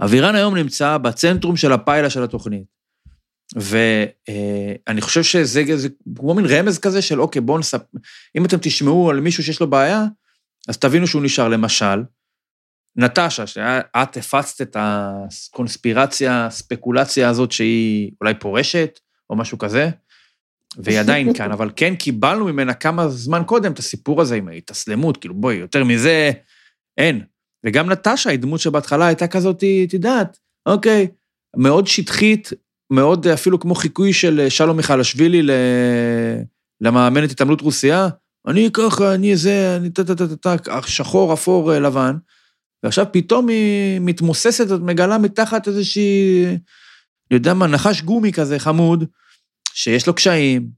[0.00, 2.76] אבירן היום נמצא בצנטרום של הפיילה של התוכנית.
[3.54, 7.98] ואני חושב שזה זה כמו מין רמז כזה של אוקיי, בואו נספר,
[8.36, 10.04] אם אתם תשמעו על מישהו שיש לו בעיה,
[10.68, 11.48] אז תבינו שהוא נשאר.
[11.48, 12.02] למשל,
[12.96, 18.98] נטשה, שאת הפצת את הקונספירציה, הספקולציה הזאת שהיא אולי פורשת,
[19.30, 19.90] או משהו כזה,
[20.76, 25.16] והיא עדיין כאן, אבל כן קיבלנו ממנה כמה זמן קודם את הסיפור הזה עם ההתאסלמות,
[25.16, 26.30] כאילו בואי, יותר מזה
[26.98, 27.20] אין.
[27.66, 31.08] וגם נטשה היא דמות שבהתחלה הייתה כזאת, את יודעת, אוקיי,
[31.56, 32.52] מאוד שטחית,
[32.92, 35.50] מאוד אפילו כמו חיקוי של שלום מיכאלשווילי ל...
[36.80, 38.08] למאמנת התעמלות רוסייה,
[38.46, 42.16] אני ככה, אני זה, אני טה-טה-טה-טה, שחור, אפור, לבן,
[42.82, 46.58] ועכשיו פתאום היא מתמוססת, את מגלה מתחת איזושהי, אני
[47.30, 49.04] יודע מה, נחש גומי כזה חמוד,
[49.76, 50.68] שיש לו קשיים,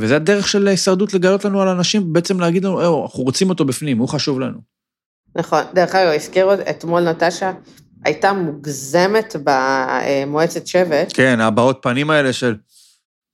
[0.00, 3.64] וזה הדרך של הישרדות לגלות לנו על אנשים, בעצם להגיד לנו, "אה, אנחנו רוצים אותו
[3.64, 4.58] בפנים, הוא חשוב לנו.
[5.36, 5.64] נכון.
[5.74, 7.52] דרך אגב, הזכירו אתמול נטשה,
[8.04, 11.10] הייתה מוגזמת במועצת שבט.
[11.14, 12.56] כן, הבעות פנים האלה של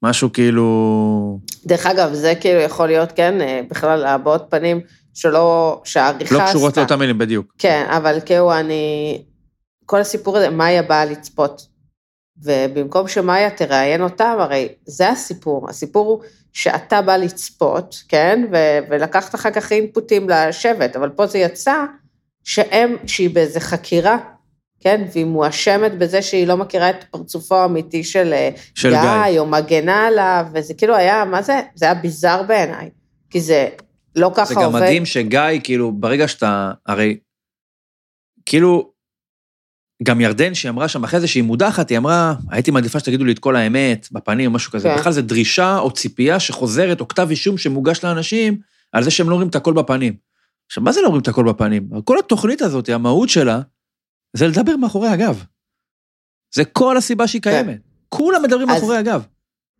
[0.03, 1.40] משהו כאילו...
[1.66, 4.81] דרך אגב, זה כאילו יכול להיות, כן, אה, בכלל הבעות פנים
[5.14, 6.50] שלא, שהעריכה לא עשתה.
[6.50, 7.55] קשורות לאותם מילים, בדיוק.
[7.59, 9.22] כן, אבל כאילו אני...
[9.87, 11.73] כל הסיפור הזה, מאיה באה לצפות.
[12.42, 15.70] ובמקום שמאיה תראיין אותם, הרי זה הסיפור.
[15.70, 18.47] הסיפור הוא שאתה בא לצפות, כן?
[18.53, 21.85] ו- ולקחת אחר כך אינפוטים לשבט, אבל פה זה יצא
[22.44, 24.18] שהם, שהיא באיזה חקירה,
[24.81, 25.05] כן?
[25.12, 29.40] והיא מואשמת בזה שהיא לא מכירה את פרצופו האמיתי של, אה, של גיא, גיא.
[29.40, 31.61] או מגנה עליו, וזה כאילו היה, מה זה?
[31.75, 32.90] זה היה ביזאר בעיניי.
[33.31, 33.68] כי זה
[34.16, 34.81] לא ככה זה גם עובד.
[34.81, 37.18] מדהים שגיא, כאילו, ברגע שאתה, הרי,
[38.47, 38.93] כאילו,
[40.04, 43.32] גם ירדן, שהיא אמרה שם אחרי זה שהיא מודחת, היא אמרה, הייתי מעדיפה שתגידו לי
[43.32, 44.88] את כל האמת בפנים משהו כזה.
[44.88, 44.96] כן.
[44.96, 48.58] בכלל זו דרישה או ציפייה שחוזרת, או כתב אישום שמוגש לאנשים,
[48.92, 50.14] על זה שהם לא אומרים את הכל בפנים.
[50.66, 51.88] עכשיו, מה זה לא אומרים את הכל בפנים?
[52.04, 53.60] כל התוכנית הזאת, המהות שלה,
[54.32, 55.44] זה לדבר מאחורי הגב.
[56.54, 57.78] זה כל הסיבה שהיא קיימת.
[58.08, 59.26] כולם מדברים אז- מאחורי הגב.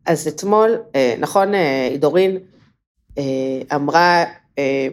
[0.07, 2.37] אז אתמול, אה, נכון, אה, דורין
[3.19, 3.23] אה,
[3.77, 4.25] אמרה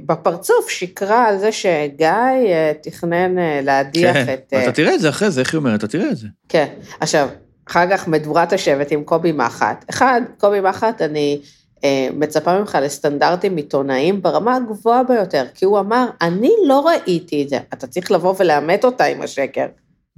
[0.05, 4.53] בפרצוף, שיקרה על זה שגיא אה, תכנן אה, להדיח כן, את...
[4.53, 5.79] אה, אתה תראה את זה אחרי זה, איך היא אומרת?
[5.79, 6.27] אתה תראה את זה.
[6.49, 6.67] כן.
[6.99, 7.29] עכשיו,
[7.69, 9.85] אחר כך מדורת השבט עם קובי מחט.
[9.89, 11.39] אחד, קובי מחט, אני
[11.83, 17.49] אה, מצפה ממך לסטנדרטים עיתונאיים ברמה הגבוהה ביותר, כי הוא אמר, אני לא ראיתי את
[17.49, 17.59] זה.
[17.73, 19.65] אתה צריך לבוא ולאמת אותה עם השקר.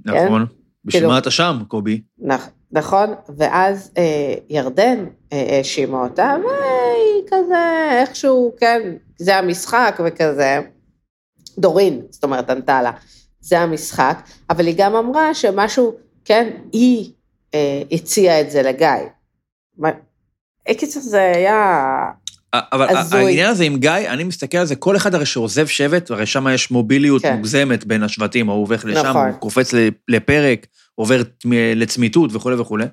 [0.04, 0.46] נכון.
[0.84, 2.00] בשביל כאילו- מה אתה שם, קובי?
[2.22, 6.73] נכ- נכון, ואז אה, ירדן אה, האשימה אותה, והיא
[7.26, 8.80] כזה, איכשהו, כן,
[9.18, 10.60] זה המשחק וכזה.
[11.58, 12.90] דורין, זאת אומרת, ענתה לה,
[13.40, 17.12] זה המשחק, אבל היא גם אמרה שמשהו, כן, היא
[17.54, 18.88] אה, הציע את זה לגיא.
[20.72, 21.76] קיצר, זה היה...
[22.54, 23.24] אבל הזוי.
[23.24, 26.46] העניין הזה עם גיא, אני מסתכל על זה, כל אחד הרי שעוזב שבט, הרי שם
[26.54, 27.36] יש מוביליות כן.
[27.36, 29.28] מוגזמת בין השבטים, הוא הולך לשם, נכון.
[29.28, 29.70] הוא קופץ
[30.08, 31.22] לפרק, עובר
[31.76, 32.84] לצמיתות וכולי וכולי.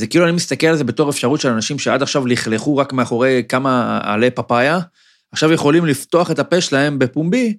[0.00, 3.42] זה כאילו אני מסתכל על זה בתור אפשרות של אנשים שעד עכשיו לכלכו רק מאחורי
[3.48, 4.78] כמה עלי פפאיה,
[5.32, 7.56] עכשיו יכולים לפתוח את הפה שלהם בפומבי,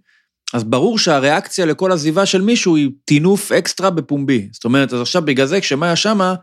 [0.54, 4.50] אז ברור שהריאקציה לכל עזיבה של מישהו היא טינוף אקסטרה בפומבי.
[4.52, 6.36] זאת אומרת, אז עכשיו בגלל זה כשמאיה שמה,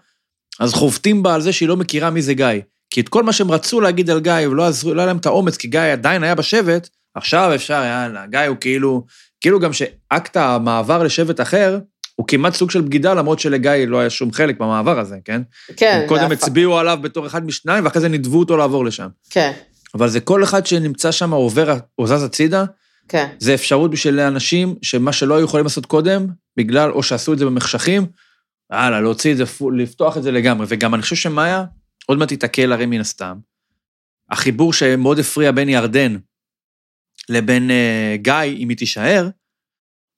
[0.60, 2.46] אז חובטים בה על זה שהיא לא מכירה מי זה גיא.
[2.90, 5.26] כי את כל מה שהם רצו להגיד על גיא, ולא עזרו, לא היה להם את
[5.26, 9.04] האומץ, כי גיא עדיין היה בשבט, עכשיו אפשר, יאללה, גיא הוא כאילו,
[9.40, 11.78] כאילו גם שאקט המעבר לשבט אחר,
[12.18, 15.42] הוא כמעט סוג של בגידה, למרות שלגיא לא היה שום חלק במעבר הזה, כן?
[15.76, 15.98] כן.
[16.02, 19.08] הם קודם הצביעו עליו בתור אחד משניים, ואחרי זה נידבו אותו לעבור לשם.
[19.30, 19.52] כן,
[19.94, 22.64] אבל זה כל אחד שנמצא שם עובר או זז הצידה,
[23.08, 26.26] כן, זה אפשרות בשביל אנשים שמה שלא היו יכולים לעשות קודם,
[26.56, 28.06] בגלל, או שעשו את זה במחשכים,
[28.70, 29.44] הלאה, להוציא את זה,
[29.76, 30.66] לפתוח את זה לגמרי.
[30.68, 31.64] וגם אני חושב שמאיה,
[32.06, 33.36] עוד מעט תיתקל הרי מן הסתם.
[34.30, 36.16] החיבור שמאוד הפריע בין ירדן
[37.28, 39.28] לבין אה, גיא, אם היא תישאר,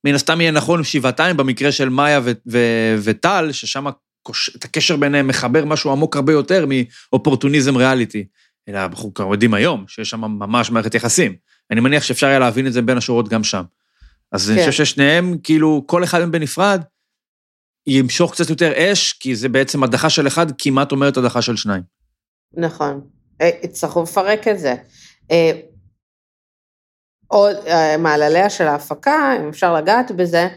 [0.05, 2.21] מן הסתם יהיה נכון שבעתיים במקרה של מאיה
[3.03, 3.87] וטל, ששם
[4.57, 8.25] את הקשר ביניהם מחבר משהו עמוק הרבה יותר מאופורטוניזם ריאליטי.
[8.69, 11.37] אלא אנחנו כבר יודעים היום שיש שם ממש מערכת יחסים.
[11.71, 13.63] אני מניח שאפשר היה להבין את זה בין השורות גם שם.
[14.33, 14.71] אז אני כן.
[14.71, 16.83] חושב ששניהם, כאילו, כל אחד מהם בנפרד,
[17.87, 21.83] ימשוך קצת יותר אש, כי זה בעצם הדחה של אחד כמעט אומרת הדחה של שניים.
[22.57, 23.01] נכון.
[23.41, 24.75] אה, יצטרכו לפרק את זה.
[27.31, 30.49] עוד אה, מעלליה של ההפקה, אם אפשר לגעת בזה,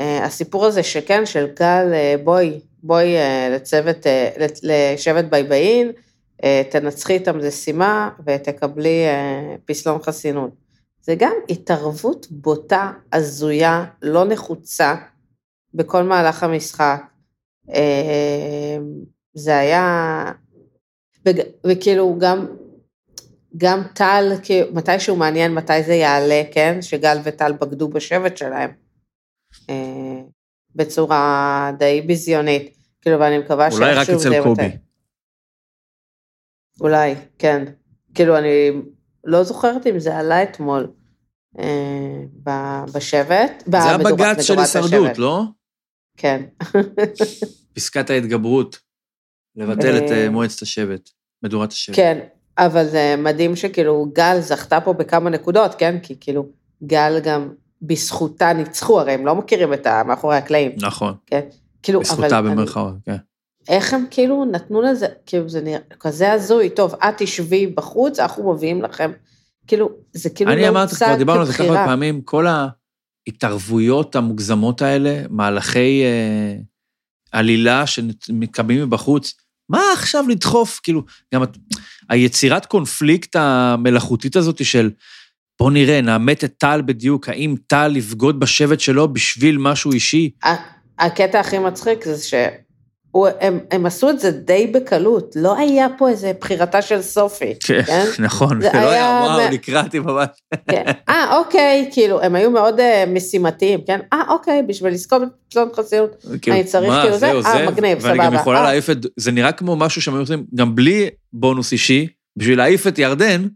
[0.00, 3.14] אה, הסיפור הזה שכן, של גל, אה, בואי, בואי
[3.50, 4.06] לצוות,
[4.62, 5.92] לשבט בייבאין,
[6.70, 9.04] תנצחי את המשימה ותקבלי
[9.64, 10.50] פסלון חסינות.
[11.02, 14.94] זה גם התערבות בוטה, הזויה, לא נחוצה,
[15.74, 17.02] בכל מהלך המשחק.
[19.34, 20.24] זה היה...
[21.66, 22.46] וכאילו גם,
[23.56, 26.82] גם טל, כאילו, מתי שהוא מעניין מתי זה יעלה, כן?
[26.82, 28.70] שגל וטל בגדו בשבט שלהם.
[29.70, 30.20] אה,
[30.74, 32.76] בצורה די ביזיונית.
[33.02, 34.66] כאילו, ואני מקווה אולי רק אצל קובי.
[34.66, 34.76] מתי.
[36.80, 37.64] אולי, כן.
[38.14, 38.70] כאילו, אני
[39.24, 40.92] לא זוכרת אם זה עלה אתמול
[41.58, 43.64] אה, בשבט.
[43.66, 45.18] זה הבג"ץ של הישרדות.
[45.18, 45.42] לא?
[46.16, 46.44] כן.
[47.74, 48.78] פסקת ההתגברות.
[49.56, 51.10] לבטל את אה, מועצת השבט,
[51.42, 51.96] מדורת השבט.
[51.96, 52.18] כן,
[52.58, 55.98] אבל זה מדהים שכאילו גל זכתה פה בכמה נקודות, כן?
[56.02, 56.46] כי כאילו
[56.84, 57.48] גל גם
[57.82, 60.02] בזכותה ניצחו, הרי הם לא מכירים את ה...
[60.06, 61.40] מאחורי הקלעים, נכון, כן?
[61.82, 63.16] כאילו, בזכותה אבל אני- במרכאות, כן.
[63.68, 68.52] איך הם כאילו נתנו לזה, כאילו זה נראה כזה הזוי, טוב, את תשבי בחוץ, אנחנו
[68.54, 69.12] מביאים לכם,
[69.66, 71.86] כאילו, זה כאילו אני לא אמרתי, הוצג כבר דיברנו על זה כמה כבחירה.
[71.86, 72.46] פעמים, כל
[73.26, 76.56] ההתערבויות המוגזמות האלה, מהלכי אה,
[77.32, 79.34] עלילה שמתקבלים מבחוץ,
[79.70, 80.80] מה עכשיו לדחוף?
[80.82, 81.02] כאילו,
[81.34, 81.56] גם את-
[82.08, 84.90] היצירת קונפליקט המלאכותית הזאת של
[85.60, 90.30] בוא נראה, נאמת את טל בדיוק, האם טל יבגוד בשבט שלו בשביל משהו אישי?
[90.98, 92.48] הקטע הכי מצחיק זה
[93.16, 98.04] שהם הם עשו את זה די בקלות, לא היה פה איזה בחירתה של סופי, כן?
[98.18, 100.28] נכון, זה זה לא היה, וואו, מ- נקרעתי ממש.
[100.70, 100.84] כן.
[101.08, 104.00] אה, אוקיי, כאילו, הם היו מאוד אה, משימתיים, כן?
[104.12, 106.24] אה, אוקיי, בשביל לזכות בפסלון חסינות.
[106.42, 107.30] כאילו, אני צריך מה, כאילו זה?
[107.30, 108.40] אה, מגניב, ואני גם סבבה.
[108.40, 108.62] יכולה אה.
[108.64, 112.86] להעיף את, זה נראה כמו משהו שהם היו עושים, גם בלי בונוס אישי, בשביל להעיף
[112.86, 113.48] את ירדן,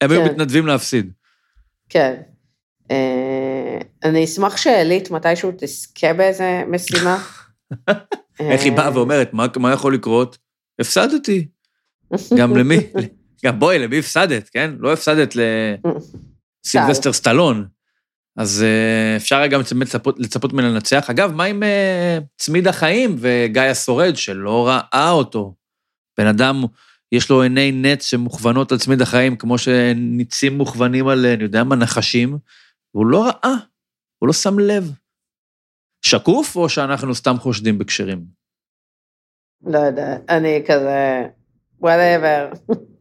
[0.00, 0.26] הם היו כן.
[0.26, 1.12] מתנדבים להפסיד.
[1.88, 2.14] כן.
[2.90, 7.18] אה, אני אשמח שעלית מתישהו תזכה באיזה משימה.
[8.40, 10.38] איך היא באה אה, ואומרת, "מה- מה יכול לקרות?
[10.80, 11.48] הפסדתי.
[12.38, 12.76] גם למי?
[13.44, 14.74] גם בואי, למי הפסדת, כן?
[14.78, 15.34] לא הפסדת
[16.66, 17.66] לסילבסטר סטלון.
[18.36, 21.10] אז אה, אפשר גם לצפות, לצפות ממנה לנצח.
[21.10, 25.54] אגב, מה עם אה, צמיד החיים וגיא השורד, שלא ראה אותו?
[26.18, 26.64] בן אדם,
[27.12, 31.76] יש לו עיני נץ שמוכוונות על צמיד החיים, כמו שניצים מוכוונים על, אני יודע מה,
[31.76, 32.38] נחשים,
[32.94, 33.54] והוא לא ראה,
[34.18, 34.92] הוא לא שם לב.
[36.02, 38.18] שקוף, או שאנחנו סתם חושדים בקשרים?
[39.66, 41.22] לא יודע, אני כזה,
[41.80, 42.48] whatever.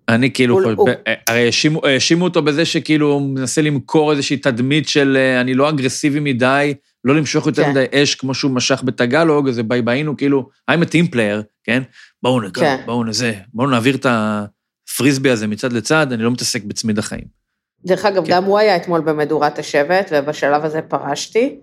[0.10, 1.50] אני כאילו, חושב- ב- הרי
[1.84, 6.74] האשימו- אותו בזה שכאילו הוא מנסה למכור איזושהי תדמית של אה, אני לא אגרסיבי מדי,
[7.04, 7.70] לא למשוך יותר כן.
[7.72, 11.84] מדי אש כמו שהוא משך בטגלוג, אז ביי ביינו כאילו, I'm a team player, כן?
[12.24, 12.84] בואו נקרא, כן.
[12.86, 17.46] בואו נזה, בואו נעביר את הפריסבי הזה מצד לצד, אני לא מתעסק בצמיד החיים.
[17.86, 18.32] דרך אגב, כן.
[18.32, 21.60] גם הוא היה אתמול במדורת השבט, ובשלב הזה פרשתי.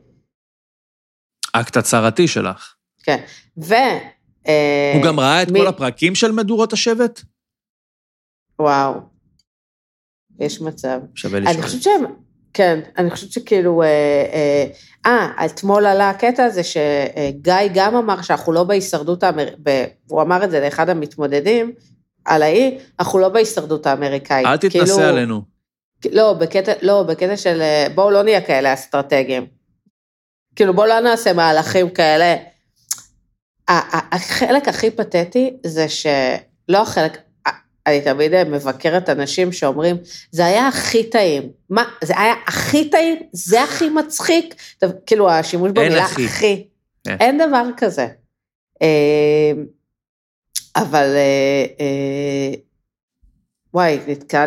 [1.52, 2.74] אקט הצהרתי שלך.
[3.02, 3.20] כן.
[3.62, 3.74] ו...
[4.48, 7.20] אה, הוא גם ראה את מי- כל הפרקים של מדורות השבט?
[8.58, 8.94] וואו.
[10.40, 11.00] יש מצב.
[11.14, 11.62] שווה אני לשאול.
[11.62, 12.04] חושבת שהם
[12.54, 13.86] כן, אני חושבת שכאילו, אה,
[14.32, 14.66] אה,
[15.06, 19.58] אה, אתמול עלה הקטע הזה שגיא גם אמר שאנחנו לא בהישרדות האמריקאית,
[20.08, 21.72] הוא אמר את זה לאחד המתמודדים,
[22.24, 24.46] על האי, אנחנו לא בהישרדות האמריקאית.
[24.46, 25.42] אל תתנסה כאילו, עלינו.
[26.12, 29.46] לא, בקטע, לא, בקטע של אה, בואו לא נהיה כאלה אסטרטגיים.
[30.56, 32.36] כאילו בואו לא נעשה מהלכים כאלה.
[33.68, 36.12] החלק הכי פתטי זה שלא
[36.82, 37.18] החלק,
[37.86, 39.96] אני תמיד מבקרת אנשים שאומרים,
[40.30, 41.42] זה היה הכי טעים.
[41.70, 43.16] מה, זה היה הכי טעים?
[43.32, 44.54] זה הכי מצחיק?
[44.78, 46.24] טוב, כאילו, השימוש במילה הכי.
[46.26, 46.66] הכי.
[47.04, 47.16] כן.
[47.20, 48.06] אין דבר כזה.
[48.82, 49.52] אה,
[50.76, 52.54] אבל, אה, אה,
[53.74, 54.46] וואי, נתקע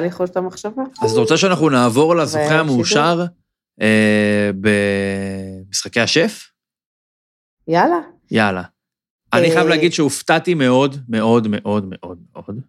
[0.00, 0.82] לי חוט- המחשבה.
[1.02, 2.58] אז אתה רוצה שאנחנו נעבור לזוכה?
[2.60, 3.24] המאושר
[3.80, 6.50] אה, במשחקי השף?
[7.68, 7.98] יאללה.
[8.30, 8.62] יאללה.
[9.32, 12.60] אני אה, חייב להגיד שהופתעתי מאוד, מאוד, מאוד, מאוד, מאוד.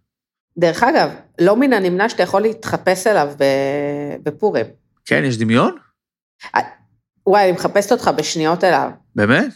[0.58, 1.10] דרך אגב,
[1.42, 3.34] לא מן הנמנע שאתה יכול להתחפש אליו
[4.24, 4.66] בפורים.
[5.06, 5.78] כן, יש דמיון?
[7.28, 8.90] וואי, אני מחפשת אותך בשניות אליו.
[9.16, 9.54] באמת?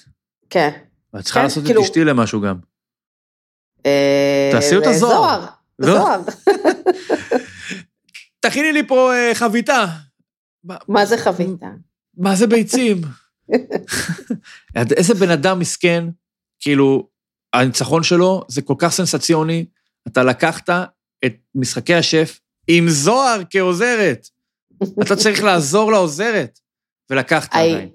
[0.50, 0.70] כן.
[1.14, 2.56] ואת צריכה כן, לעשות את כאילו- אשתי למשהו גם.
[3.86, 5.46] אה, תעשי אותה זוהר.
[5.82, 6.20] זוהר.
[6.20, 6.32] לא?
[8.46, 9.86] תכיני לי פה אה, חביתה.
[10.64, 11.62] מה- זה חווית?
[12.18, 13.02] מה זה ביצים?
[14.98, 16.06] איזה בן אדם מסכן,
[16.60, 17.10] כאילו,
[17.54, 19.66] הניצחון שלו זה כל כך סנסציוני,
[20.08, 20.70] אתה לקחת
[21.26, 24.28] את משחקי השף עם זוהר כעוזרת.
[25.02, 26.60] אתה צריך לעזור לעוזרת,
[27.10, 27.90] ולקחת עדיין.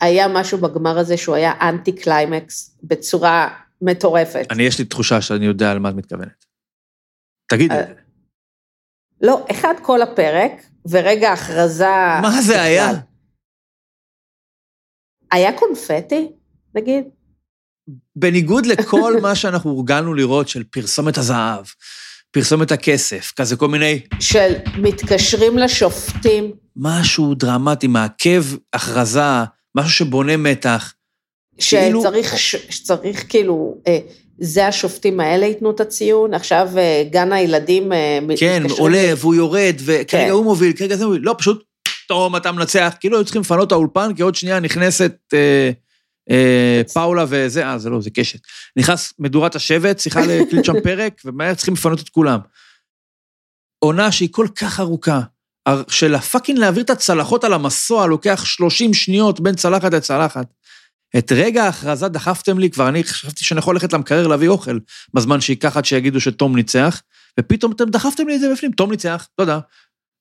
[0.00, 3.48] היה משהו בגמר הזה שהוא היה אנטי קליימקס בצורה
[3.82, 4.46] מטורפת.
[4.50, 6.44] אני, יש לי תחושה שאני יודע על מה את מתכוונת.
[7.48, 7.74] תגידי.
[7.74, 7.92] אה,
[9.20, 10.52] לא, אחד כל הפרק,
[10.90, 11.88] ורגע הכרזה...
[12.22, 12.88] מה זה היה?
[12.88, 13.00] בכלל.
[15.32, 16.28] היה קונפטי,
[16.74, 17.04] נגיד?
[18.16, 21.64] בניגוד לכל מה שאנחנו הורגלנו לראות של פרסומת הזהב,
[22.30, 29.20] פרסומת הכסף, כזה כל מיני, של מתקשרים לשופטים, משהו דרמטי, מעכב הכרזה,
[29.76, 30.94] משהו שבונה מתח.
[31.58, 33.98] כאילו- שצריך, ש- שצריך כאילו, אה,
[34.38, 39.74] זה השופטים האלה ייתנו את הציון, עכשיו אה, גן הילדים אה, כן, עולה והוא יורד,
[39.84, 40.30] וכרגע כן.
[40.30, 41.22] הוא מוביל, כרגע זה מוביל.
[41.22, 41.64] לא, פשוט,
[42.08, 42.94] טוב, אתה מנצח.
[43.00, 45.70] כאילו היו צריכים לפנות את האולפן, כי עוד שנייה נכנסת אה,
[46.30, 48.38] אה, פאולה וזה, אה, זה לא, זה קשת.
[48.76, 52.40] נכנס מדורת השבט, צריכה להקליט שם פרק, ומהר צריכים לפנות את כולם.
[53.78, 55.20] עונה שהיא כל כך ארוכה,
[55.88, 60.46] של הפאקינג להעביר את הצלחות על המסוע, לוקח 30 שניות בין צלחת לצלחת.
[61.18, 64.78] את רגע ההכרזה דחפתם לי, כבר אני חשבתי שאני יכול ללכת למקרר להביא אוכל,
[65.14, 67.02] בזמן שייקח עד שיגידו שתום ניצח,
[67.40, 69.58] ופתאום אתם דחפתם לי את זה בפנים, תום ניצח, תודה.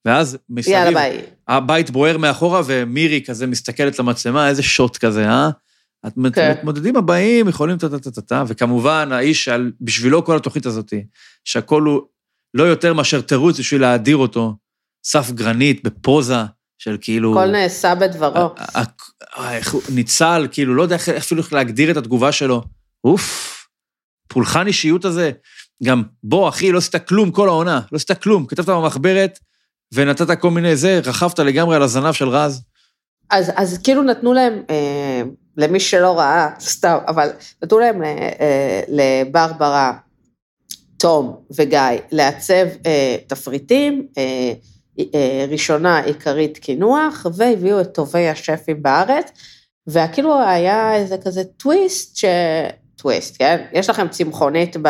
[0.05, 1.21] ואז מסביב, יאללה ביי.
[1.47, 5.49] הבית בוער מאחורה, ומירי כזה מסתכלת למצלמה, איזה שוט כזה, אה?
[6.07, 6.51] את מת- כן.
[6.57, 10.93] מתמודדים הבאים, יכולים טה-טה-טה-טה, וכמובן, האיש שעל- בשבילו כל התוכנית הזאת,
[11.45, 12.01] שהכל הוא
[12.53, 14.55] לא יותר מאשר תירוץ בשביל להאדיר אותו,
[15.05, 16.35] סף גרנית בפוזה
[16.83, 17.31] של כאילו...
[17.31, 18.49] הכל נעשה בדברו.
[19.89, 22.63] ניצל, כאילו, לא יודע אפילו איך להגדיר את התגובה שלו.
[23.03, 23.67] אוף,
[24.27, 25.31] פולחן אישיות הזה.
[25.83, 28.45] גם, בוא, אחי, לא עשית כלום כל העונה, לא עשית כלום.
[28.45, 29.39] כתבת במחברת
[29.93, 32.61] ונתת כל מיני זה, רכבת לגמרי על הזנב של רז.
[33.29, 35.21] אז, אז כאילו נתנו להם, אה,
[35.57, 37.29] למי שלא ראה, סתם, אבל
[37.63, 39.93] נתנו להם אה, אה, לברברה,
[40.97, 41.79] תום וגיא
[42.11, 44.53] לעצב אה, תפריטים, אה,
[45.49, 49.31] ראשונה עיקרית קינוח, והביאו את טובי השפים בארץ,
[49.87, 52.25] וכאילו היה איזה כזה טוויסט, ש...
[52.95, 53.65] טוויסט, כן?
[53.73, 54.87] יש לכם צמחונית ב...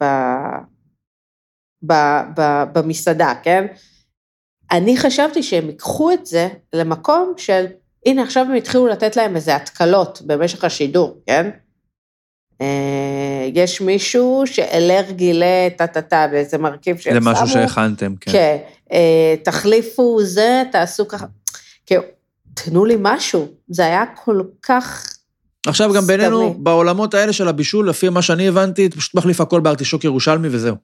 [0.00, 0.04] ב...
[1.86, 1.92] ב...
[2.36, 2.62] ב...
[2.72, 3.66] במסעדה, כן?
[4.70, 7.66] אני חשבתי שהם ייקחו את זה למקום של,
[8.06, 11.50] הנה עכשיו הם התחילו לתת להם איזה התקלות במשך השידור, כן?
[12.60, 17.32] אה, יש מישהו שאלרגי לטה-טה-טה באיזה מרכיב שהם זה שמו.
[17.32, 18.32] משהו שהכנתם, כן.
[18.32, 18.56] כן.
[18.92, 21.26] אה, תחליפו זה, תעשו ככה.
[21.86, 22.02] כאילו,
[22.54, 23.48] תנו לי משהו.
[23.68, 25.14] זה היה כל כך...
[25.66, 26.64] עכשיו גם בינינו, סתמי.
[26.64, 30.76] בעולמות האלה של הבישול, לפי מה שאני הבנתי, אתה פשוט מחליף הכל בארטישוק ירושלמי וזהו.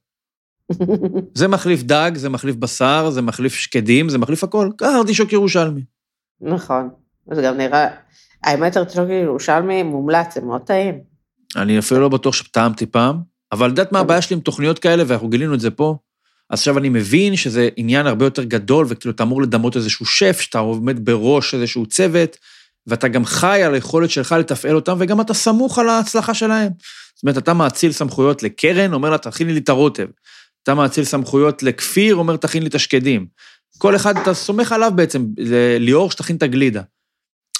[1.34, 4.70] זה מחליף דג, זה מחליף בשר, זה מחליף שקדים, זה מחליף הכל.
[4.78, 5.82] ככה ארטישוק ירושלמי.
[6.40, 6.88] נכון.
[7.32, 7.88] זה גם נראה...
[8.44, 11.00] האמת, ארטישוק ירושלמי מומלץ, זה מאוד טעים.
[11.56, 13.20] אני אפילו לא בטוח שטעמתי פעם,
[13.52, 15.96] אבל יודעת מה הבעיה שלי עם תוכניות כאלה, ואנחנו גילינו את זה פה?
[16.54, 20.40] אז עכשיו אני מבין שזה עניין הרבה יותר גדול, וכאילו אתה אמור לדמות איזשהו שף,
[20.40, 22.36] שאתה עומד בראש איזשהו צוות,
[22.86, 26.72] ואתה גם חי על היכולת שלך לתפעל אותם, וגם אתה סמוך על ההצלחה שלהם.
[27.14, 30.06] זאת אומרת, אתה מאציל סמכויות לקרן, אומר לה, תכין לי את הרוטב.
[30.62, 33.26] אתה מאציל סמכויות לכפיר, אומר, תכין לי את השקדים.
[33.78, 35.26] כל אחד, אתה סומך עליו בעצם,
[35.80, 36.82] ליאור שתכין את הגלידה.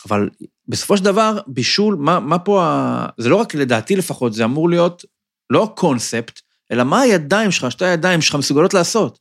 [0.09, 0.29] אבל
[0.69, 3.07] בסופו של דבר, בישול, מה, מה פה ה...
[3.19, 5.05] זה לא רק לדעתי לפחות, זה אמור להיות
[5.51, 6.41] לא קונספט,
[6.73, 9.19] אלא מה הידיים שלך, שתי הידיים שלך מסוגלות לעשות.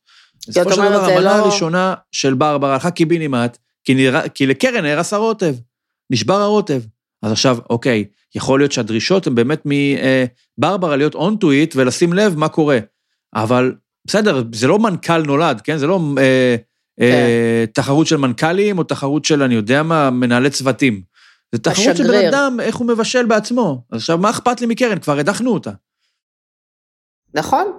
[0.48, 5.14] בסופו של דבר, המנה לא- הראשונה של ברברה הלכה קיבינימט, כי, נראה- כי לקרן נהרס
[5.14, 5.56] הרוטב,
[6.10, 6.82] נשבר הרוטב.
[7.24, 9.64] אז עכשיו, אוקיי, יכול להיות שהדרישות הן באמת
[10.58, 12.80] מברברה להיות on to it ולשים לב מה קורה.
[13.36, 13.74] אבל
[14.06, 15.78] בסדר, זה לא מנכ"ל נולד, כן?
[15.78, 16.56] זה לא אה,
[17.02, 21.02] אה, תחרות של מנכ"לים או תחרות של, אני יודע מה, מנהלי צוותים.
[21.52, 22.28] זה תחרות של בן.
[22.28, 23.84] אדם, איך הוא מבשל בעצמו.
[23.91, 25.00] אז עכשיו, מה אכפת לי מקרן?
[25.00, 25.72] כבר הדחנו אותה.
[27.36, 27.78] נכון?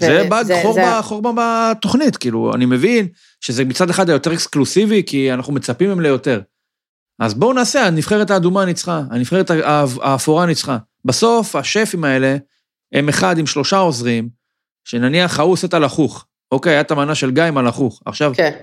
[0.00, 0.62] זה באג
[1.02, 3.08] חור, בתוכנית, כאילו, אני מבין
[3.40, 6.40] שזה מצד אחד היותר אקסקלוסיבי, כי אנחנו מצפים מהם ליותר.
[7.20, 9.50] אז בואו נעשה, הנבחרת האדומה ניצחה, הנבחרת
[10.02, 10.78] האפורה ניצחה.
[11.04, 12.36] בסוף, השפים האלה,
[12.92, 14.28] הם אחד עם שלושה עוזרים,
[14.84, 16.26] שנניח ההוא עושה את הלחוך.
[16.52, 18.02] אוקיי, הייתה מנה של גיא עם הלחוך.
[18.06, 18.56] עכשיו, כן.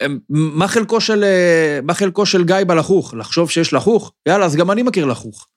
[0.00, 3.14] הם- מה חלקו של, אה, מה חלקו של גיא בלחוך?
[3.14, 4.12] לחשוב שיש לחוך?
[4.28, 5.48] יאללה, אז גם אני מכיר לחוך.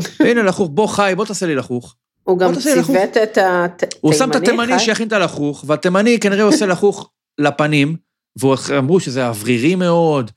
[0.30, 1.96] הנה לחוך, בוא חי, בוא תעשה לי לחוך.
[2.30, 2.54] הוא גם.
[2.54, 3.92] ציוות את התימני.
[4.00, 7.96] הוא שם את התימני שיכין את הלחוך, והתימני כנראה עושה לחוך לפנים,
[8.40, 10.30] ואמרו שזה אוורירי מאוד,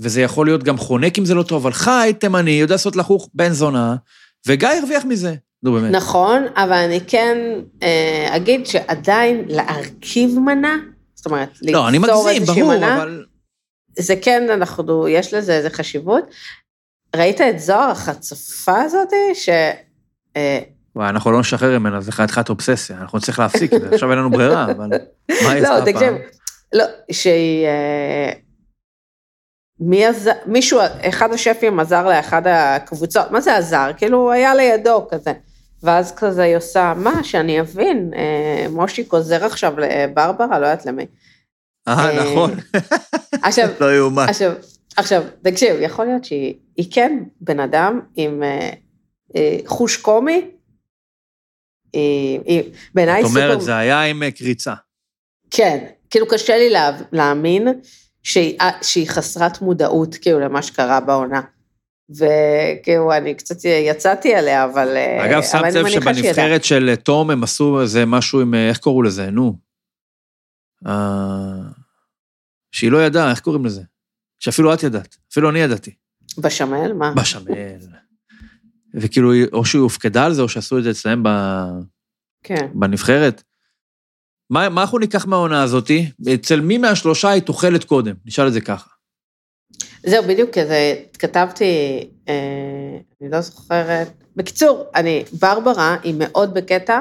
[0.00, 3.28] וזה יכול להיות גם חונק אם זה לא טוב, אבל חי, תימני, יודע לעשות לחוך
[3.34, 3.96] בן זונה,
[4.46, 5.34] וגיא הרוויח מזה.
[5.62, 5.90] נו באמת.
[5.92, 7.38] נכון, אבל אני כן
[7.82, 10.76] אה, אגיד שעדיין להרכיב מנה,
[11.14, 13.24] זאת אומרת, לא, אני ליצור מגזים, איזושהי ברור, מנה, אבל...
[13.98, 16.24] זה כן, אנחנו, יש לזה איזה חשיבות.
[17.16, 19.48] ראית את זוהר, החצופה הזאתי, ש...
[20.36, 20.60] אה,
[21.00, 24.18] וואי, אנחנו לא נשחרר ממנה, זה חתיכת אובססיה, אנחנו נצטרך להפסיק את זה, עכשיו אין
[24.18, 24.88] לנו ברירה, אבל
[25.44, 26.18] מה היא לא, עשתה תקשיב, פעם?
[26.72, 27.66] לא, שהיא...
[27.66, 28.32] אה,
[29.80, 33.90] מי עזר, מישהו, אחד השפים עזר לאחד הקבוצות, מה זה עזר?
[33.96, 35.32] כאילו, הוא היה לידו כזה.
[35.82, 41.06] ואז כזה היא עושה, מה, שאני אבין, אה, מושיק עוזר עכשיו לברברה, לא יודעת למי.
[41.88, 42.50] אה, אה, נכון,
[43.42, 44.26] עכשיו, לא יאומן.
[44.28, 44.52] עכשיו,
[44.96, 48.70] עכשיו, תקשיב, יכול להיות שהיא היא כן בן אדם עם אה,
[49.36, 50.50] אה, חוש קומי,
[51.92, 52.62] היא, היא
[52.94, 53.44] בעיניי זאת סופר...
[53.44, 54.74] אומרת, זה היה עם אה, קריצה.
[55.50, 57.68] כן, כאילו קשה לי לה, להאמין
[58.22, 61.40] שהיא, אה, שהיא חסרת מודעות כאילו למה שקרה בעונה.
[62.10, 64.96] וכאילו, אני קצת יצאתי עליה, אבל...
[64.96, 65.88] אה, אגב, שמת לב.
[65.88, 69.54] שבנבחרת של אה, תום הם עשו איזה משהו עם, אה, איך קראו לזה, נו.
[70.86, 71.70] אה,
[72.72, 73.82] שהיא לא ידעה, איך קוראים לזה?
[74.38, 75.94] שאפילו את ידעת, אפילו אני ידעתי.
[76.38, 77.12] בשמל, מה?
[77.16, 77.52] בשמל.
[78.94, 81.80] וכאילו, או שהיא הופקדה על זה, או שעשו את זה אצלם ב-
[82.42, 82.66] כן.
[82.74, 83.42] בנבחרת.
[84.50, 86.10] מה, מה אנחנו ניקח מהעונה הזאתי?
[86.34, 88.14] אצל מי מהשלושה היא תוחלת קודם?
[88.26, 88.90] נשאל את זה ככה.
[90.06, 91.64] זהו, בדיוק כזה, כתבתי,
[92.28, 94.08] אה, אני לא זוכרת.
[94.36, 97.00] בקיצור, אני, ברברה היא מאוד בקטע,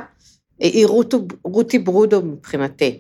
[0.60, 3.00] היא רוטו, רותי ברודו מבחינתי.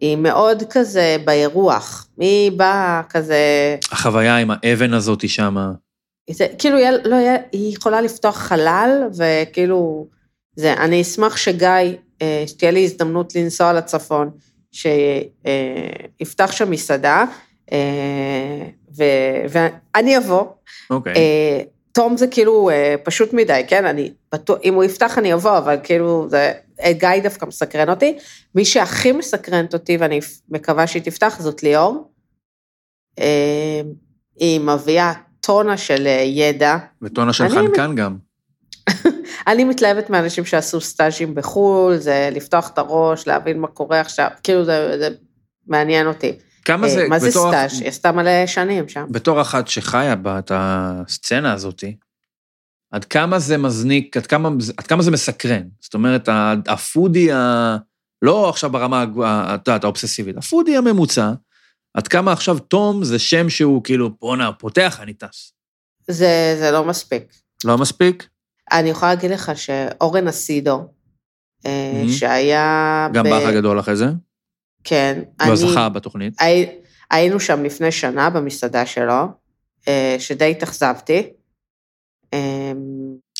[0.00, 2.08] היא מאוד כזה באירוח.
[2.18, 5.72] היא באה כזה, החוויה עם האבן הזאתי שמה.
[6.30, 10.06] זה, כאילו, יהיה- לא, יהיה- היא יכולה לפתוח חלל, וכאילו,
[10.56, 11.68] זה, אני אשמח שגיא,
[12.22, 14.30] אה, שתהיה לי הזדמנות לנסוע לצפון,
[14.72, 17.24] שיפתח שם מסעדה,
[17.72, 18.66] אה,
[18.96, 19.44] ו-
[19.94, 20.44] ואני אבוא.
[20.90, 21.14] אוקיי.
[21.16, 21.60] אה,
[21.92, 23.84] תום זה כאילו אה, פשוט מדי, כן?
[23.84, 28.18] אני בטוח, אם הוא יפתח אני אבוא, אבל כאילו, זה, אה, גיא דווקא מסקרן אותי.
[28.54, 32.10] מי שהכי מסקרנת אותי, ואני מקווה שהיא תפתח, זאת ליאור.
[33.18, 33.80] אה,
[34.36, 35.12] היא מביאה
[35.50, 36.76] טונה של אה, ידע.
[37.02, 38.16] וטונה של חנקן גם.
[39.50, 44.64] אני מתלהבת מאנשים שעשו סטאז'ים בחו"ל, זה לפתוח את הראש, להבין מה קורה עכשיו, כאילו
[44.64, 45.08] זה, זה
[45.66, 46.32] מעניין אותי.
[46.64, 47.80] כמה אה, זה, מה זה בתור- סטאז'?
[47.80, 49.06] היא עשתה מלא שנים שם.
[49.10, 51.96] בתור אחת שחיה את הסצנה הזאתי,
[52.90, 55.62] עד כמה זה מזניק, עד כמה, עד כמה זה מסקרן.
[55.80, 56.28] זאת אומרת,
[56.68, 57.76] הפודי, ה...
[58.22, 59.04] לא עכשיו ברמה,
[59.54, 61.32] את יודעת, האובססיבית, הפודי הממוצע,
[61.94, 65.52] עד כמה עכשיו תום זה שם שהוא כאילו, בואנה, פותח, אני טס.
[66.08, 67.32] זה, זה לא מספיק.
[67.64, 68.28] לא מספיק?
[68.72, 70.86] אני יכולה להגיד לך שאורן אסידו,
[71.66, 72.12] אה, Mhm.
[72.12, 73.08] שהיה...
[73.12, 74.06] גם ב- באח הגדול אחרי זה,
[74.84, 75.18] כן.
[75.40, 76.40] לא אני- זכה בתוכנית.
[76.40, 76.78] הי-
[77.10, 79.22] היינו שם לפני שנה במסעדה שלו,
[79.88, 81.22] אה, שדי התאכזבתי.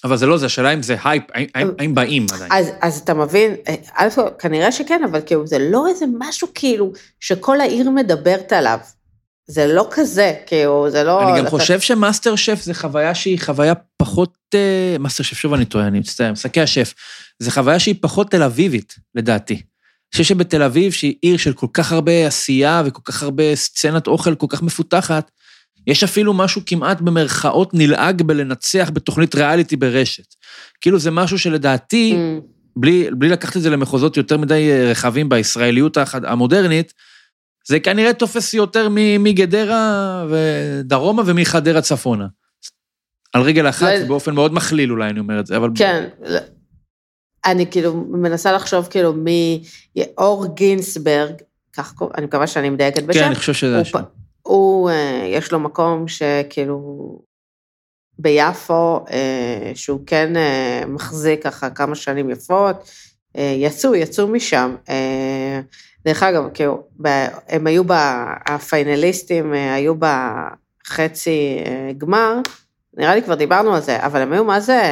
[0.05, 1.25] אה, אבל זה לא זה, השאלה אם זה הייפ,
[1.55, 2.53] האם- באים עדיין.
[2.53, 6.93] אז, אז אתה מבין, אה, א', כנראה שכן, אבל כאילו זה לא איזה משהו כאילו
[7.21, 8.79] שכל העיר מדברת עליו.
[9.47, 11.23] זה לא כזה, כאילו, זה לא...
[11.31, 14.35] אני גם חושב שמאסטר שף זה חוויה שהיא חוויה פחות...
[14.55, 16.95] אה, מאסטר שף, שוב אני טועה, אני מצטער, משחקי השף.
[17.39, 19.55] זה חוויה שהיא פחות תל אביבית, לדעתי.
[19.55, 19.63] אני
[20.13, 24.35] חושב שבתל אביב, שהיא עיר של כל כך הרבה עשייה וכל כך הרבה סצנת אוכל
[24.35, 25.31] כל כך מפותחת,
[25.87, 30.35] יש אפילו משהו כמעט במרכאות נלעג בלנצח בתוכנית ריאליטי ברשת.
[30.81, 32.43] כאילו זה משהו שלדעתי, Mm,
[32.77, 36.93] בלי, בלי לקחת את זה למחוזות יותר מדי אה, רחבים בישראליות המודרנית,
[37.69, 42.27] זה כנראה תופס יותר מגדרה ודרומה ומחדרה צפונה.
[43.33, 45.69] על רגל אחת, לא- באופן מאוד מכליל אולי אני אומר את זה, אבל...
[45.75, 46.39] כן, לא-
[47.47, 49.63] אני כאילו מנסה לחשוב כאילו מי...
[50.19, 51.33] אור גינסברג,
[51.77, 53.21] כך קוראים, אני מקווה שאני מדייקת בשם.
[53.21, 53.99] כן, אני חושב שזה השם.
[53.99, 54.20] פ-
[54.51, 57.19] הוא, אה, יש לו מקום שכאילו
[58.19, 62.91] ביפו, אה, שהוא כן אה, מחזיק ככה כמה שנים יפות,
[63.35, 64.77] יצאו, יצאו משם.
[66.05, 66.83] דרך אגב, כאילו,
[67.49, 71.59] הם היו, ב- הפיינליסטים היו בחצי
[71.99, 72.37] גמר,
[72.97, 74.83] נראה לי כבר דיברנו על זה, אבל הם היו מה זה,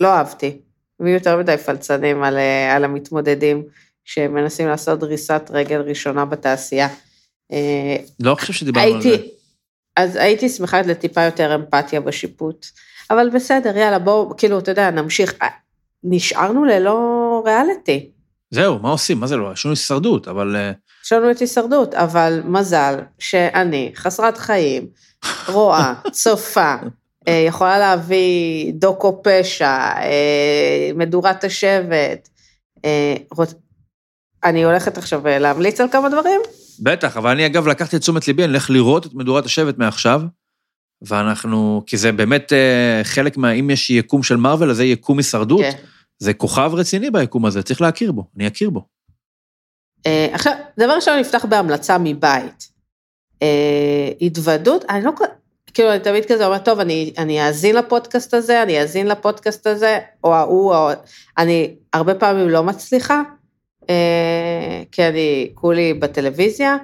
[0.00, 0.60] לא אהבתי.
[1.00, 2.38] הם היו יותר מדי פלצנים על,
[2.70, 3.62] על המתמודדים
[4.04, 6.88] שמנסים לעשות דריסת רגל ראשונה בתעשייה.
[7.52, 9.16] אה, לא חושב שדיברנו על זה.
[9.96, 12.66] אז הייתי שמחה לטיפה יותר אמפתיה בשיפוט,
[13.10, 15.34] אבל בסדר, יאללה, בואו, כאילו, אתה יודע, נמשיך.
[15.42, 15.48] אה,
[16.04, 18.10] נשארנו ללא ריאליטי.
[18.50, 19.20] זהו, מה עושים?
[19.20, 19.52] מה זה לא?
[19.52, 20.56] יש לנו הישרדות, אבל...
[20.56, 20.72] אה,
[21.04, 24.86] יש לנו את הישרדות, אבל מזל שאני חסרת חיים,
[25.48, 26.74] רואה, צופה,
[27.28, 29.78] יכולה להביא דוקו פשע,
[30.94, 32.28] מדורת השבט.
[34.44, 36.40] אני הולכת עכשיו להמליץ על כמה דברים?
[36.80, 40.22] בטח, אבל אני אגב לקחתי את תשומת ליבי, אני אלך לראות את מדורת השבט מעכשיו,
[41.02, 43.52] ואנחנו, כי זה באמת אה, חלק מה...
[43.52, 45.60] אם יש יקום של מארוול, אז זה יקום הישרדות.
[45.60, 45.72] כן.
[46.18, 48.86] זה כוכב רציני ביקום הזה, צריך להכיר בו, אני אכיר בו.
[50.06, 52.68] אה, עכשיו, דבר ראשון, נפתח בהמלצה מבית.
[53.42, 55.10] אה, התוודות, אני לא,
[55.74, 59.98] כאילו, אני תמיד כזה אומרת, טוב, אני, אני אאזין לפודקאסט הזה, אני אאזין לפודקאסט הזה,
[60.24, 60.90] או ההוא, או...
[61.38, 63.22] אני הרבה פעמים לא מצליחה,
[64.92, 66.76] כי אני כולי בטלוויזיה,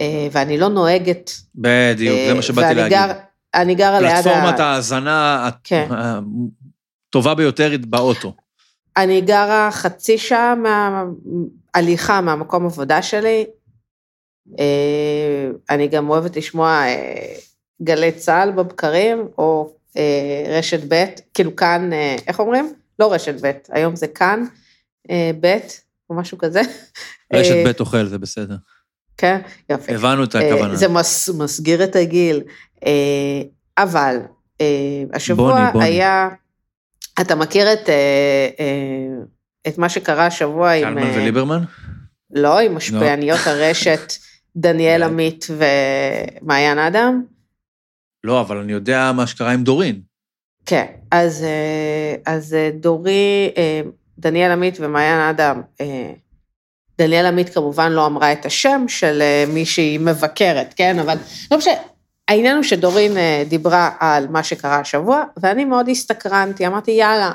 [0.00, 1.30] אה, ואני לא נוהגת.
[1.54, 2.98] בדיוק, זה אה, מה שבאתי להגיד.
[2.98, 3.12] גר,
[3.54, 4.64] אני גרה ליד פלטפורמת ה...
[4.64, 5.88] ההאזנה כן.
[5.90, 8.32] הטובה ביותר באוטו.
[8.96, 13.44] אני גרה חצי שעה מההליכה מהמקום עבודה שלי.
[14.58, 17.34] אה, אני גם אוהבת לשמוע אה,
[17.82, 22.72] גלי צה"ל בבקרים, או אה, רשת ב', כאילו כאן, אה, איך אומרים?
[22.98, 24.44] לא רשת ב', היום זה כאן
[25.10, 25.58] אה, ב',
[26.10, 26.60] או משהו כזה.
[27.32, 28.56] רשת אה, בית אוכל, זה בסדר.
[29.16, 29.40] כן,
[29.70, 29.94] יופי.
[29.94, 30.76] הבנו את אה, הכוונה.
[30.76, 32.40] זה מס, מסגיר את הגיל.
[32.86, 33.42] אה,
[33.78, 34.16] אבל
[35.12, 35.84] השבוע בוני, בוני.
[35.84, 36.28] היה,
[37.20, 37.88] אתה מכיר את,
[39.68, 40.84] את מה שקרה השבוע עם...
[40.84, 41.62] קלמן וליברמן?
[42.30, 44.12] לא, עם משפיעניות הרשת
[44.56, 45.08] דניאל כן.
[45.08, 47.22] עמית ומעיין אדם?
[48.24, 50.00] לא, אבל אני יודע מה שקרה עם דורין.
[50.66, 51.44] כן, אז,
[52.26, 53.50] אז דורי,
[54.18, 56.12] דניאל עמית ומעיין אדם, אה,
[56.98, 60.98] דניאל עמית כמובן לא אמרה את השם של אה, מי שהיא מבקרת, כן?
[60.98, 61.16] אבל
[61.50, 61.74] לא משנה,
[62.28, 67.32] העניין הוא שדורין אה, דיברה על מה שקרה השבוע, ואני מאוד הסתקרנתי, אמרתי, יאללה.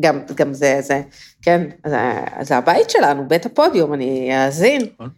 [0.00, 1.02] גם, גם זה, זה,
[1.42, 1.98] כן, זה,
[2.40, 4.82] זה הבית שלנו, בית הפודיום, אני אאזין.
[4.94, 5.10] נכון.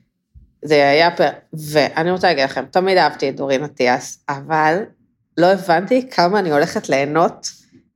[0.62, 1.28] זה היה פר...
[1.52, 4.82] ואני רוצה להגיד לכם, תמיד אהבתי את דורין אטיאס, אבל
[5.38, 7.46] לא הבנתי כמה אני הולכת ליהנות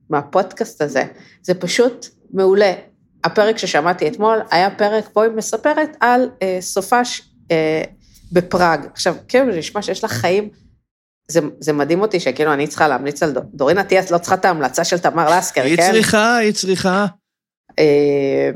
[0.09, 1.03] מהפודקאסט הזה.
[1.41, 2.73] זה פשוט מעולה.
[3.23, 7.21] הפרק ששמעתי אתמול היה פרק בו היא מספרת על אה, סופש
[7.51, 7.83] אה,
[8.31, 8.85] בפראג.
[8.93, 10.49] עכשיו, כאילו, זה נשמע שיש לה חיים,
[11.31, 14.45] זה, זה מדהים אותי שכאילו אני צריכה להמליץ על דור, דורין אטיאס, לא צריכה את
[14.45, 15.91] ההמלצה של תמר לסקר, היא כן?
[15.91, 17.05] צריכה, היא צריכה.
[17.79, 18.49] אה,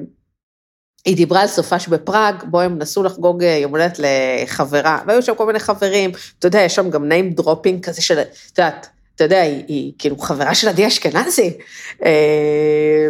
[1.06, 5.36] היא דיברה על סופש בפראג, בו הם נסו לחגוג אה, יום הולדת לחברה, והיו שם
[5.36, 9.24] כל מיני חברים, אתה יודע, יש שם גם name dropping כזה של, את יודעת, אתה
[9.24, 11.58] יודע, היא, היא כאילו חברה של עדי אשכנזי.
[12.06, 13.08] אה,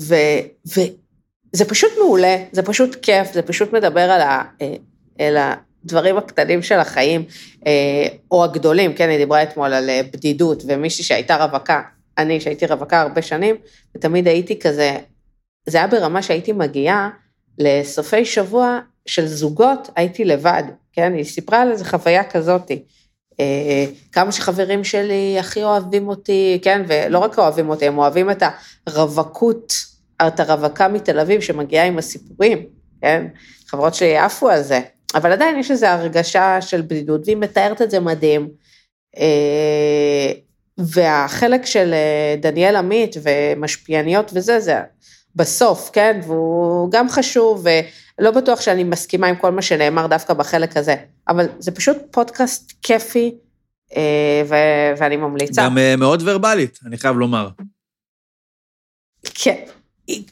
[0.00, 4.74] ו- וזה פשוט מעולה, זה פשוט כיף, זה פשוט מדבר על, ה, אה,
[5.18, 7.24] על הדברים הקטנים של החיים,
[7.66, 11.82] אה, או הגדולים, כן, היא דיברה אתמול על אה, בדידות, ומישהי שהייתה רווקה,
[12.18, 13.56] אני שהייתי רווקה הרבה שנים,
[13.96, 14.98] ותמיד הייתי כזה,
[15.66, 17.10] זה היה ברמה שהייתי מגיעה
[17.58, 21.12] לסופי שבוע של זוגות, הייתי לבד, כן?
[21.14, 22.82] היא סיפרה על איזה חוויה כזאתי.
[23.40, 26.82] אה, כמה שחברים שלי הכי אוהבים אותי, כן?
[26.88, 28.42] ולא רק אוהבים אותי, הם אוהבים את
[28.86, 29.72] הרווקות,
[30.26, 32.66] את הרווקה מתל אביב שמגיעה עם הסיפורים,
[33.00, 33.26] כן?
[33.66, 34.80] חברות שלי עפו על זה.
[35.14, 38.48] אבל עדיין יש איזו הרגשה של בדידות, והיא מתארת את זה מדהים.
[39.18, 40.32] אה,
[40.78, 44.80] והחלק של אה, דניאל עמית ומשפיעניות וזה, זה
[45.36, 46.20] בסוף, כן?
[46.24, 47.66] והוא גם חשוב,
[48.18, 50.94] ולא בטוח שאני מסכימה עם כל מה שנאמר דווקא בחלק הזה,
[51.28, 53.34] אבל זה פשוט פודקאסט כיפי,
[53.96, 55.62] אה, ו- ואני ממליצה.
[55.62, 57.48] גם אה, מאוד ורבלית, אני חייב לומר.
[59.34, 59.64] כן,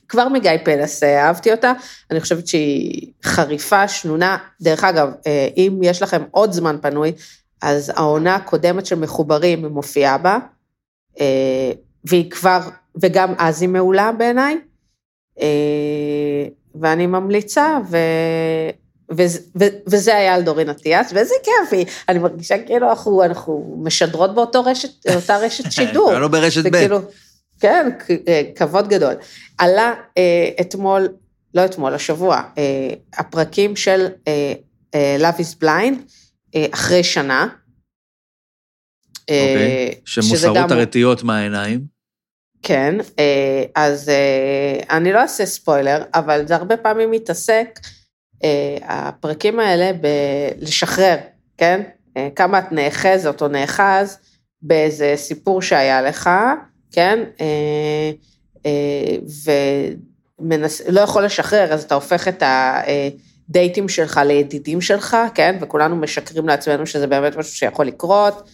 [0.08, 1.72] כבר מגיא פלס אה, אהבתי אותה,
[2.10, 4.38] אני חושבת שהיא חריפה, שנונה.
[4.60, 5.08] דרך אגב,
[5.56, 7.12] אם יש לכם עוד זמן פנוי,
[7.62, 10.38] אז העונה הקודמת של מחוברים, מופיעה בה,
[12.04, 12.60] והיא כבר,
[13.02, 14.58] וגם אז היא מעולה בעיניי,
[16.80, 17.96] ואני ממליצה, ו...
[19.16, 24.34] וזה, ו, וזה היה על דורין אטיאס, ואיזה כיפי, אני מרגישה כאילו אנחנו, אנחנו משדרות
[24.34, 26.12] באותו רשת, אותה רשת שידור.
[26.12, 26.70] לא ברשת ב'.
[26.70, 26.98] כאילו,
[27.60, 27.90] כן,
[28.28, 29.14] אה, כבוד גדול.
[29.58, 31.08] עלה אה, אתמול,
[31.54, 32.62] לא אתמול, השבוע, אה,
[33.18, 34.52] הפרקים של אה,
[34.94, 35.96] אה, Love is Blind,
[36.54, 37.48] אה, אחרי שנה.
[39.30, 39.94] אה, אוקיי.
[40.04, 42.01] שמוסרות הרטיות מהעיניים.
[42.62, 47.80] כן, אה, אז אה, אני לא אעשה ספוילר, אבל זה הרבה פעמים מתעסק,
[48.44, 51.16] אה, הפרקים האלה, בלשחרר,
[51.58, 51.82] כן?
[52.36, 54.18] כמה את נאחזת או נאחז
[54.62, 56.30] באיזה סיפור שהיה לך,
[56.92, 57.18] כן?
[59.44, 62.42] ולא יכול לשחרר, אז אתה הופך את
[63.48, 65.56] הדייטים שלך לידידים שלך, כן?
[65.60, 68.48] וכולנו משקרים לעצמנו שזה באמת משהו שיכול לקרות.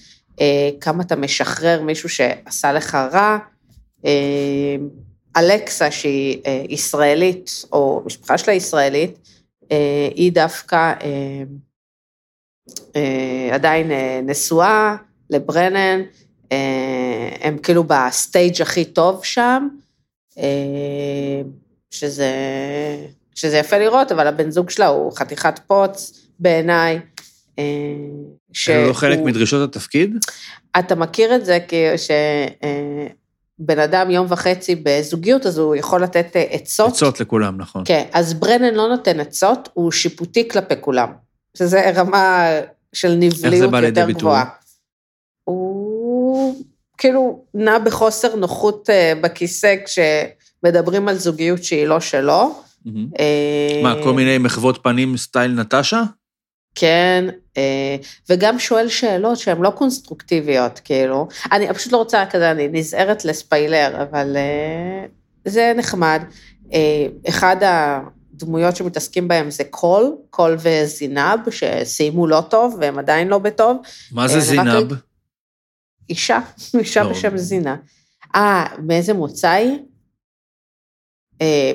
[0.81, 3.39] כמה אתה משחרר מישהו שעשה לך רע.
[4.05, 4.77] אה,
[5.37, 9.19] אלכסה, שהיא אה, ישראלית, או משפחה שלה ישראלית,
[9.73, 10.93] אה, היא דווקא
[13.53, 14.97] עדיין אה, נשואה
[15.31, 16.01] לברנן,
[17.41, 19.69] הם כאילו ב stage הכי טוב שם,
[21.91, 22.33] שזה,
[23.35, 27.01] שזה יפה לראות, אבל הבן זוג שלה הוא חתיכת פוץ בעיניי.
[27.59, 27.65] אה,
[28.67, 30.17] זה לא חלק שהוא- מדרישות התפקיד?
[30.79, 31.59] אתה מכיר את זה
[33.63, 36.93] שבן אדם יום וחצי בזוגיות, אז הוא יכול לתת אה, עצות.
[36.93, 37.83] עצות לכולם, נכון.
[37.85, 41.09] כן, אז ברנן לא נותן עצות, הוא שיפוטי כלפי כולם.
[41.59, 42.49] שזה רמה
[42.93, 44.21] של נבליות בא לידי יותר ביטוי?
[44.21, 44.45] גבוהה.
[45.45, 46.65] הוא
[46.99, 52.55] כאילו נע בחוסר נוחות אה, בכיסא כשמדברים על זוגיות שהיא לא שלו.
[53.21, 56.03] אה, מה, כל מיני מחוות פנים סטייל נטשה?
[56.81, 57.24] כן,
[57.57, 57.97] אה,
[58.29, 61.29] וגם שואל שאלות שהן לא קונסטרוקטיביות, כאילו.
[61.53, 65.07] אני פשוט לא רוצה כזה, אני נזהרת לספיילר, אבל אה,
[65.45, 66.22] זה נחמד.
[66.72, 73.39] אה, אחד הדמויות שמתעסקים בהם זה קול, קול וזינב, שסיימו לא טוב, והם עדיין לא
[73.39, 73.76] בטוב.
[74.12, 74.93] מה זה רק זינב?
[76.11, 76.39] אישה,
[76.79, 77.11] אישה לא.
[77.11, 77.76] בשם זינה.
[78.35, 79.79] אה, מאיזה מוצא היא?
[81.41, 81.72] אה,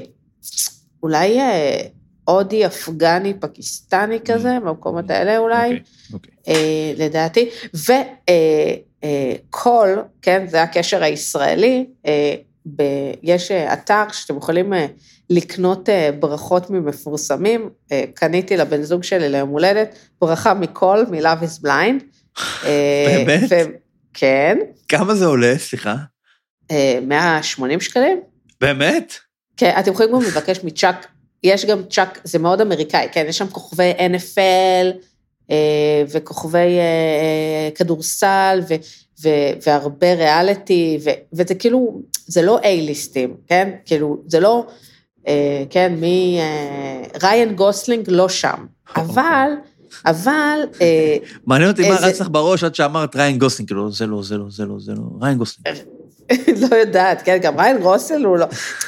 [1.03, 1.81] אולי אה,
[2.25, 5.63] הודי, אפגני, פקיסטני כזה, במקומות האלה אולי.
[5.63, 5.79] אוקיי,
[6.13, 6.31] אוקיי.
[6.47, 7.49] אה, לדעתי,
[9.49, 9.89] וקול,
[10.21, 12.35] כן, זה הקשר הישראלי, אה,
[12.75, 14.85] ב- יש אה, אתר שאתם יכולים אה,
[15.29, 21.65] לקנות אה, ברכות ממפורסמים, אה, קניתי לבן זוג שלי ליום הולדת, ברכה מקול, מ-Love is
[21.65, 22.03] Blind.
[22.65, 23.41] אה, באמת?
[23.49, 24.57] ו- כן,
[24.87, 25.95] כמה זה עולה, סליחה?
[26.71, 28.21] אה, 180 שקלים.
[28.61, 29.13] באמת?
[29.57, 31.07] כן, אתם יכולים גם לבקש מצ'אק,
[31.43, 35.13] יש גם צ'אק, זה מאוד אמריקאי, כן, יש שם כוכבי NFL
[35.51, 38.73] אה, וכוכבי אה, אה, כדורסל ו,
[39.23, 39.29] ו,
[39.65, 43.69] והרבה ריאליטי, ו, וזה כאילו, זה לא A-ליסטים, כן?
[43.85, 44.65] כאילו, זה לא,
[45.69, 46.39] כן, מי...
[47.23, 48.65] ריין גוסלינג לא שם,
[48.95, 49.51] אבל,
[50.05, 51.17] אבל, אה,
[51.47, 54.45] מעניין אותי מה רץ לך בראש עד שאמרת ריין גוסלינג, כאילו, זה לא, זה לא,
[54.49, 55.77] זה לא, זה לא, ריין גוסלינג.
[56.69, 58.45] לא יודעת, כן, גם ריין רוסל הוא לא,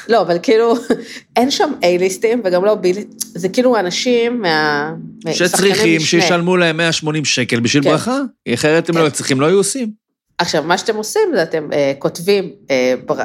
[0.08, 0.74] לא, אבל כאילו,
[1.36, 2.86] אין שם A-ליסטים וגם לא B,
[3.34, 4.92] זה כאילו אנשים מה...
[5.32, 6.00] שצריכים.
[6.00, 7.90] שישלמו להם 180 שקל בשביל כן.
[7.90, 8.20] ברכה,
[8.54, 9.02] אחרת הם כן.
[9.02, 10.05] לא צריכים, לא היו עושים.
[10.38, 13.24] עכשיו, מה שאתם עושים זה אתם אה, כותבים אה, בר, אה,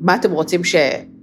[0.00, 0.74] מה אתם רוצים ש...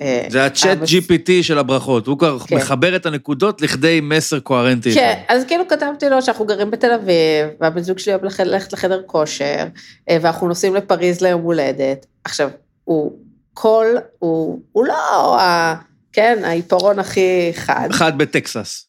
[0.02, 2.56] אה, זה הצ'אט המס- GPT של הברכות, הוא כבר כן.
[2.56, 4.94] מחבר את הנקודות לכדי מסר קוהרנטי.
[4.94, 5.36] כן, אחד.
[5.36, 7.16] אז כאילו כתבתי לו שאנחנו גרים בתל אביב,
[7.62, 9.64] והבן זוג שלי אוהב לח- ללכת לחדר כושר,
[10.10, 12.06] אה, ואנחנו נוסעים לפריז ליום הולדת.
[12.24, 12.50] עכשיו,
[12.84, 13.12] הוא
[13.54, 13.86] כל,
[14.20, 15.76] הוא, הוא לא, ה,
[16.14, 18.88] כן, העיפרון הכי חד, אחד בטקסס.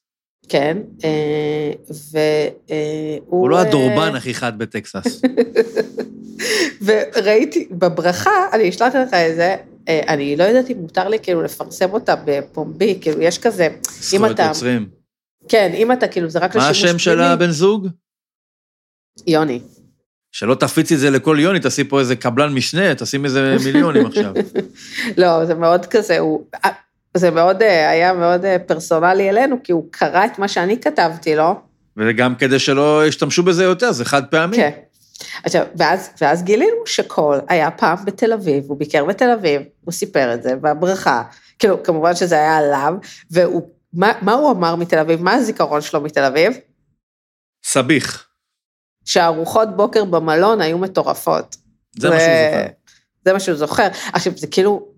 [0.53, 3.41] כן, אה, והוא...
[3.41, 5.23] הוא לא אה, הדורבן הכי חד בטקסס.
[6.85, 9.57] וראיתי, בברכה, אני אשלח לך את זה,
[9.89, 14.31] אה, אני לא יודעת אם מותר לי כאילו לפרסם אותה בפומבי, כאילו יש כזה, זכויות
[14.31, 14.89] אתה- יוצרים.
[15.49, 17.29] כן, אם אתה כאילו, זה רק מה לשימוש השם של פנימי.
[17.29, 17.89] הבן זוג?
[19.27, 19.61] יוני.
[20.33, 24.33] שלא תפיצי את זה לכל יוני, תעשי פה איזה קבלן משנה, תשים איזה מיליונים עכשיו.
[25.21, 26.47] לא, זה מאוד כזה, הוא...
[27.17, 31.37] זה מאוד, אה, היה מאוד אה, פרסונלי אלינו, כי הוא קרא את מה שאני כתבתי
[31.37, 31.61] לו.
[31.97, 34.57] וגם כדי שלא ישתמשו בזה יותר, זה חד פעמי.
[34.57, 34.71] כן.
[35.45, 40.35] עכשיו, ואז, ואז גילינו שקול היה פעם בתל אביב, הוא ביקר בתל אביב, הוא סיפר
[40.35, 41.23] את זה בברכה.
[41.59, 42.95] כאילו, כמובן שזה היה עליו,
[43.31, 45.23] והוא, מה, מה הוא אמר מתל אביב?
[45.23, 46.53] מה הזיכרון שלו מתל אביב?
[47.65, 48.27] סביח.
[49.05, 51.57] שהארוחות בוקר במלון היו מטורפות.
[51.99, 52.67] זה מה שהוא זוכר.
[53.25, 53.89] זה מה שהוא זוכר.
[54.13, 54.92] עכשיו, זה כאילו,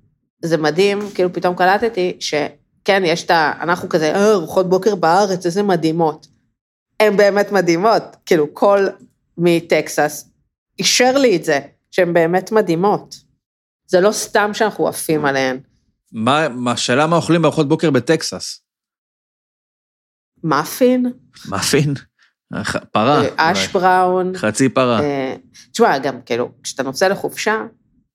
[0.44, 3.52] זה מדהים, כאילו פתאום קלטתי שכן, יש את ה...
[3.60, 6.26] אנחנו כזה, אה, ארוחות בוקר בארץ, איזה מדהימות.
[7.00, 8.02] הן באמת מדהימות.
[8.26, 8.86] כאילו, כל
[9.38, 10.30] מטקסס
[10.78, 13.14] אישר לי את זה, שהן באמת מדהימות.
[13.86, 15.60] זה לא סתם שאנחנו עפים עליהן.
[16.12, 18.60] מה, מה- השאלה מה אוכלים בארוחות בוקר בטקסס?
[20.44, 21.12] מאפין,
[21.48, 21.94] מאפין?
[22.92, 23.22] פרה.
[23.38, 23.68] אה, אש.
[23.72, 24.32] בראון.
[24.36, 25.00] חצי פרה.
[25.00, 25.34] אה,
[25.72, 27.62] תשמע, גם כאילו, כשאתה נוסע לחופשה,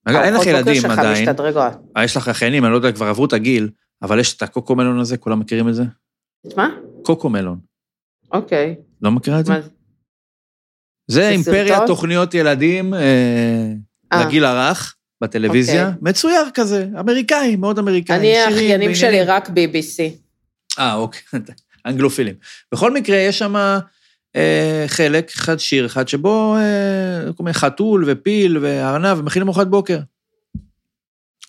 [0.05, 1.73] אגב, אין לך ילדים עדיין, משתדרגות.
[1.97, 3.69] אה, יש לך אחיינים, אני לא יודע, כבר עברו את הגיל,
[4.01, 5.83] אבל יש את הקוקו מלון הזה, כולם מכירים את זה?
[6.55, 6.69] מה?
[7.03, 7.59] קוקו מלון.
[8.31, 8.75] אוקיי.
[9.01, 9.53] לא מכירה את זה?
[11.07, 11.35] זה?
[11.41, 11.87] סרטון?
[11.87, 12.99] תוכניות ילדים אה,
[14.13, 14.25] אה.
[14.25, 15.99] לגיל הרך, בטלוויזיה, אוקיי.
[16.01, 18.15] מצויר כזה, אמריקאי, מאוד אמריקאי.
[18.15, 19.23] אני, האחיינים שלי.
[19.23, 20.13] רק BBC.
[20.79, 21.21] אה, אוקיי,
[21.85, 22.35] אנגלופילים.
[22.73, 23.55] בכל מקרה, יש שם
[24.87, 29.99] חלק, אחד שיר אחד, שבו אה, כל מיני חתול ופיל וארנב, ומכינים ארוחת בוקר.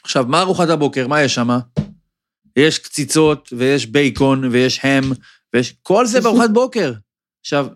[0.03, 1.09] עכשיו, מה ארוחת הבוקר?
[1.09, 1.59] מה יש שם?
[2.57, 5.05] יש קציצות, ויש בייקון, ויש הם,
[5.55, 5.75] ויש...
[5.83, 6.93] כל זה בארוחת בוקר.
[7.41, 7.67] עכשיו,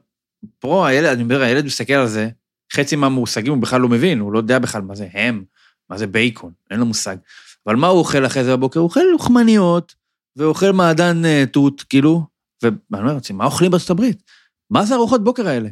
[0.58, 2.28] פה הילד, אני אומר, הילד מסתכל על זה,
[2.72, 5.44] חצי מהמושגים הוא בכלל לא מבין, הוא לא יודע בכלל מה זה הם,
[5.90, 7.16] מה זה בייקון, אין לו מושג.
[7.66, 8.80] אבל מה הוא אוכל אחרי זה בבוקר?
[8.80, 9.94] הוא אוכל לוחמניות,
[10.36, 12.26] ואוכל מעדן אה, תות, כאילו,
[12.62, 14.22] ואני אומר מה אוכלים בארצות הברית?
[14.70, 15.68] מה זה ארוחות בוקר האלה?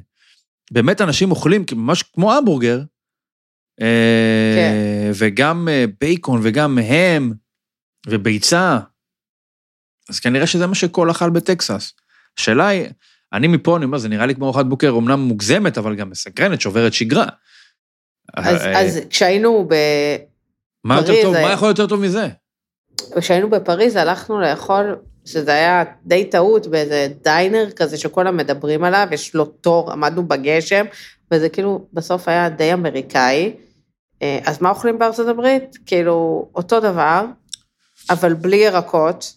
[0.73, 2.81] באמת אנשים אוכלים ממש כמו המבורגר,
[3.81, 4.75] אה, כן.
[5.15, 7.33] וגם אה, בייקון וגם הם,
[8.07, 8.79] וביצה.
[10.11, 11.93] אז כנראה שזה מה שכל אכל בטקסס.
[12.39, 12.87] השאלה היא,
[13.33, 16.61] אני מפה, אני אומר, זה נראה לי כמו ארוחת בוקר אומנם מוגזמת, אבל גם מסקרנת,
[16.61, 17.27] שוברת שגרה.
[18.37, 19.75] אז, אה, אז כשהיינו, ב...
[20.85, 22.29] מה יותר טוב, זה- מה יכול יותר טוב מזה?
[23.19, 29.35] כשהיינו בפריז הלכנו לאכול, שזה היה די טעות, באיזה דיינר כזה שכולם מדברים עליו, יש
[29.35, 30.85] לו תור, עמדנו בגשם,
[31.31, 33.57] וזה כאילו בסוף היה די אמריקאי.
[34.23, 35.79] אה, אז מה אוכלים בארצות הברית?
[35.87, 37.25] כאילו, אותו דבר,
[38.11, 39.35] אבל בלי ירקות.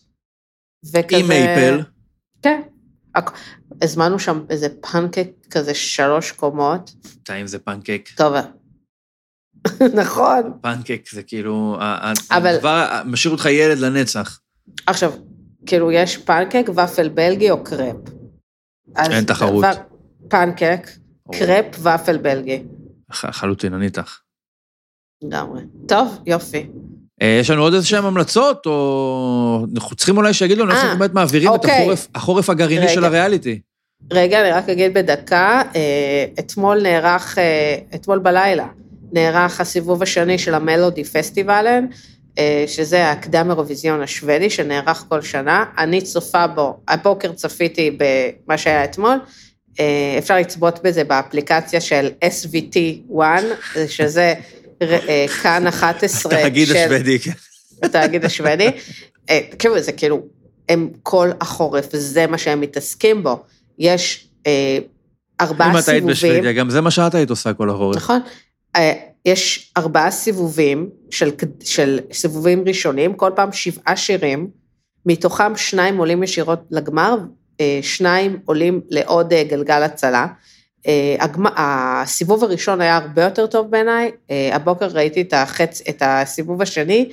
[0.94, 1.18] וכזה...
[1.18, 1.82] עם מייפל.
[2.42, 2.62] כן.
[3.82, 6.92] הזמנו שם איזה פנקק כזה שלוש קומות.
[7.24, 8.10] טעים זה פנקק.
[8.16, 8.34] טוב,
[10.02, 10.54] נכון.
[10.62, 11.78] פנקק זה כאילו,
[12.30, 14.40] אבל- הדבר משאיר אותך ילד לנצח.
[14.88, 15.14] עכשיו,
[15.66, 17.96] כאילו, יש פנקק, ופל בלגי או קרפ.
[18.98, 19.64] אין תחרות.
[19.66, 19.82] דבר-
[20.28, 20.90] פנקק,
[21.32, 22.64] קרפ, ופל בלגי.
[23.24, 24.20] לחלוטין, אני איתך.
[25.24, 25.62] לגמרי.
[25.88, 26.68] טוב, יופי.
[27.22, 30.84] אה, יש לנו עוד איזה שהן המלצות, או אנחנו צריכים אולי שיגידו לנו איך אה,
[30.84, 31.82] אנחנו באמת מעבירים את אוקיי.
[31.82, 32.94] החורף, החורף הגרעיני רגע.
[32.94, 33.60] של הריאליטי.
[34.14, 37.38] רגע, אני רק אגיד בדקה, אה, אתמול נערך,
[37.96, 38.68] אתמול בלילה,
[39.12, 41.86] נערך הסיבוב השני של המלודי פסטיבלן,
[42.68, 45.66] שזה הקדם אירוויזיון השוודי שנערך כל שנה.
[45.78, 49.18] אני צופה בו, הבוקר צפיתי במה שהיה אתמול,
[49.80, 53.22] אה, אפשר לצפות בזה באפליקציה של SVT1,
[53.88, 54.34] שזה
[54.82, 56.76] אה, כאן 11 התאגיד של...
[56.76, 57.32] השוודי, כן.
[57.84, 58.70] התאגיד השוודי.
[59.30, 60.22] אה, כאילו, זה כאילו,
[60.70, 63.44] הם כל החורף, זה מה שהם מתעסקים בו.
[63.80, 64.78] יש אה,
[65.42, 66.08] ארבעה אם את היית סיבובים.
[66.08, 67.96] בשוודיה, גם זה מה שאת היית עושה כל החורף.
[67.96, 68.20] נכון.
[68.76, 68.94] אה,
[69.26, 71.32] יש ארבעה סיבובים של,
[71.64, 74.50] של סיבובים ראשונים, כל פעם שבעה שירים,
[75.06, 77.18] מתוכם שניים עולים ישירות לגמר,
[77.62, 80.28] אה, שניים עולים לעוד אה, גלגל הצלה.
[81.58, 84.12] הסיבוב הראשון היה הרבה יותר טוב בעיניי,
[84.52, 87.12] הבוקר ראיתי את, החץ, את הסיבוב השני,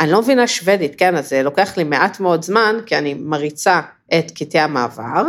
[0.00, 3.80] אני לא מבינה שוודית, כן, אז זה לוקח לי מעט מאוד זמן, כי אני מריצה
[4.18, 5.22] את קטעי המעבר,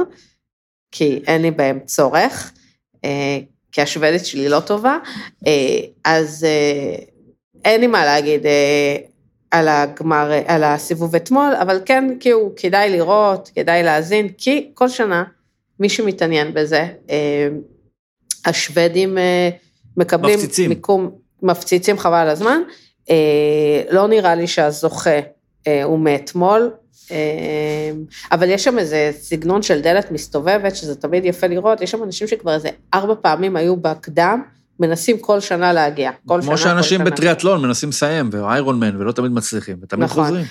[0.91, 2.51] כי אין לי בהם צורך,
[3.75, 4.97] כי השוודית שלי לא טובה,
[5.47, 6.95] אה, אז אה,
[7.65, 8.95] אין לי מה להגיד אה,
[9.51, 15.23] על הגמר, על הסיבוב אתמול, אבל כן, כאילו, כדאי לראות, כדאי להאזין, כי כל שנה,
[15.79, 16.87] מי שמתעניין בזה,
[18.45, 19.17] השוודים
[19.97, 20.69] מקבלים מפציצים.
[20.69, 21.11] מיקום,
[21.41, 22.61] מפציצים חבל על הזמן,
[23.91, 25.19] לא נראה לי שהזוכה
[25.83, 26.71] הוא מאתמול,
[28.31, 32.27] אבל יש שם איזה סגנון של דלת מסתובבת, שזה תמיד יפה לראות, יש שם אנשים
[32.27, 34.41] שכבר איזה ארבע פעמים היו בקדם,
[34.79, 36.11] מנסים כל שנה להגיע.
[36.25, 37.03] כל כמו שנה, שאנשים.
[37.03, 40.23] בטריאטלון מנסים לסיים, ואיירון מן, ולא תמיד מצליחים, ותמיד נכון.
[40.23, 40.45] חוזרים.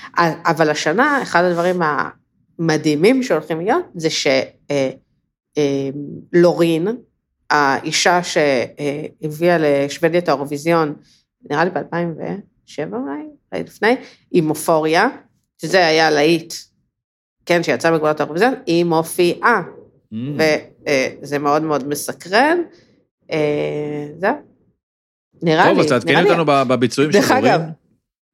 [0.47, 1.81] אבל השנה, אחד הדברים
[2.59, 4.09] המדהימים שהולכים להיות, זה
[6.35, 6.89] שלורין,
[7.51, 10.95] האישה שהביאה לשוודיה את האירוויזיון,
[11.51, 13.97] נראה לי ב-2007 אולי, אולי לפני,
[14.33, 15.09] עם אופוריה,
[15.63, 16.55] שזה היה להיט,
[17.47, 19.63] כן, שיצא מגבולות האירוויזיון, היא מופיעה,
[20.13, 20.17] Mm.
[21.23, 22.59] וזה מאוד מאוד מסקרן.
[23.31, 24.35] אה, זהו.
[25.43, 27.45] נראה לי, טוב, אז לי- אותנו בביצועים דרך שקורים.
[27.45, 27.61] אגב,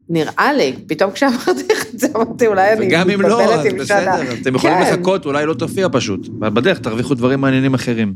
[0.09, 3.81] נראה לי, פתאום כשאמרתי לך את זה, אמרתי, אולי אני וגם אם לא, אז מתבלבלת
[3.81, 4.17] עם שנה.
[4.17, 4.93] בסדר, אתם יכולים כן.
[4.95, 6.29] לחכות, אולי לא תופיע פשוט.
[6.29, 8.15] בדרך תרוויחו דברים מעניינים אחרים.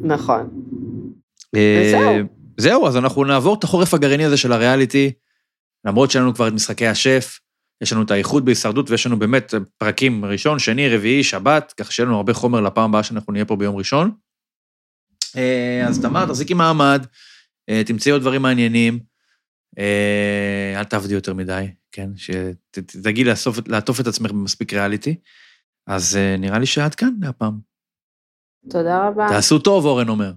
[0.00, 0.50] נכון.
[1.56, 2.26] אה, וזהו.
[2.56, 5.12] זהו, אז אנחנו נעבור את החורף הגרעיני הזה של הריאליטי,
[5.84, 7.38] למרות שיש לנו כבר את משחקי השף,
[7.80, 12.06] יש לנו את האיכות בהישרדות ויש לנו באמת פרקים ראשון, שני, רביעי, שבת, כך שיהיה
[12.06, 14.10] לנו הרבה חומר לפעם הבאה שאנחנו נהיה פה ביום ראשון.
[15.36, 17.06] אה, אז תמר, תחזיקי מעמד,
[17.68, 18.98] אה, תמצאי עוד דברים מעניינים,
[19.78, 22.10] אה, אל תעבדי יותר מדי, כן?
[22.16, 23.24] שתדאגי
[23.66, 25.16] לעטוף את עצמך במספיק ריאליטי.
[25.86, 27.58] אז נראה לי שעד כאן הפעם.
[28.70, 29.26] תודה רבה.
[29.28, 30.32] תעשו טוב, אורן אומר.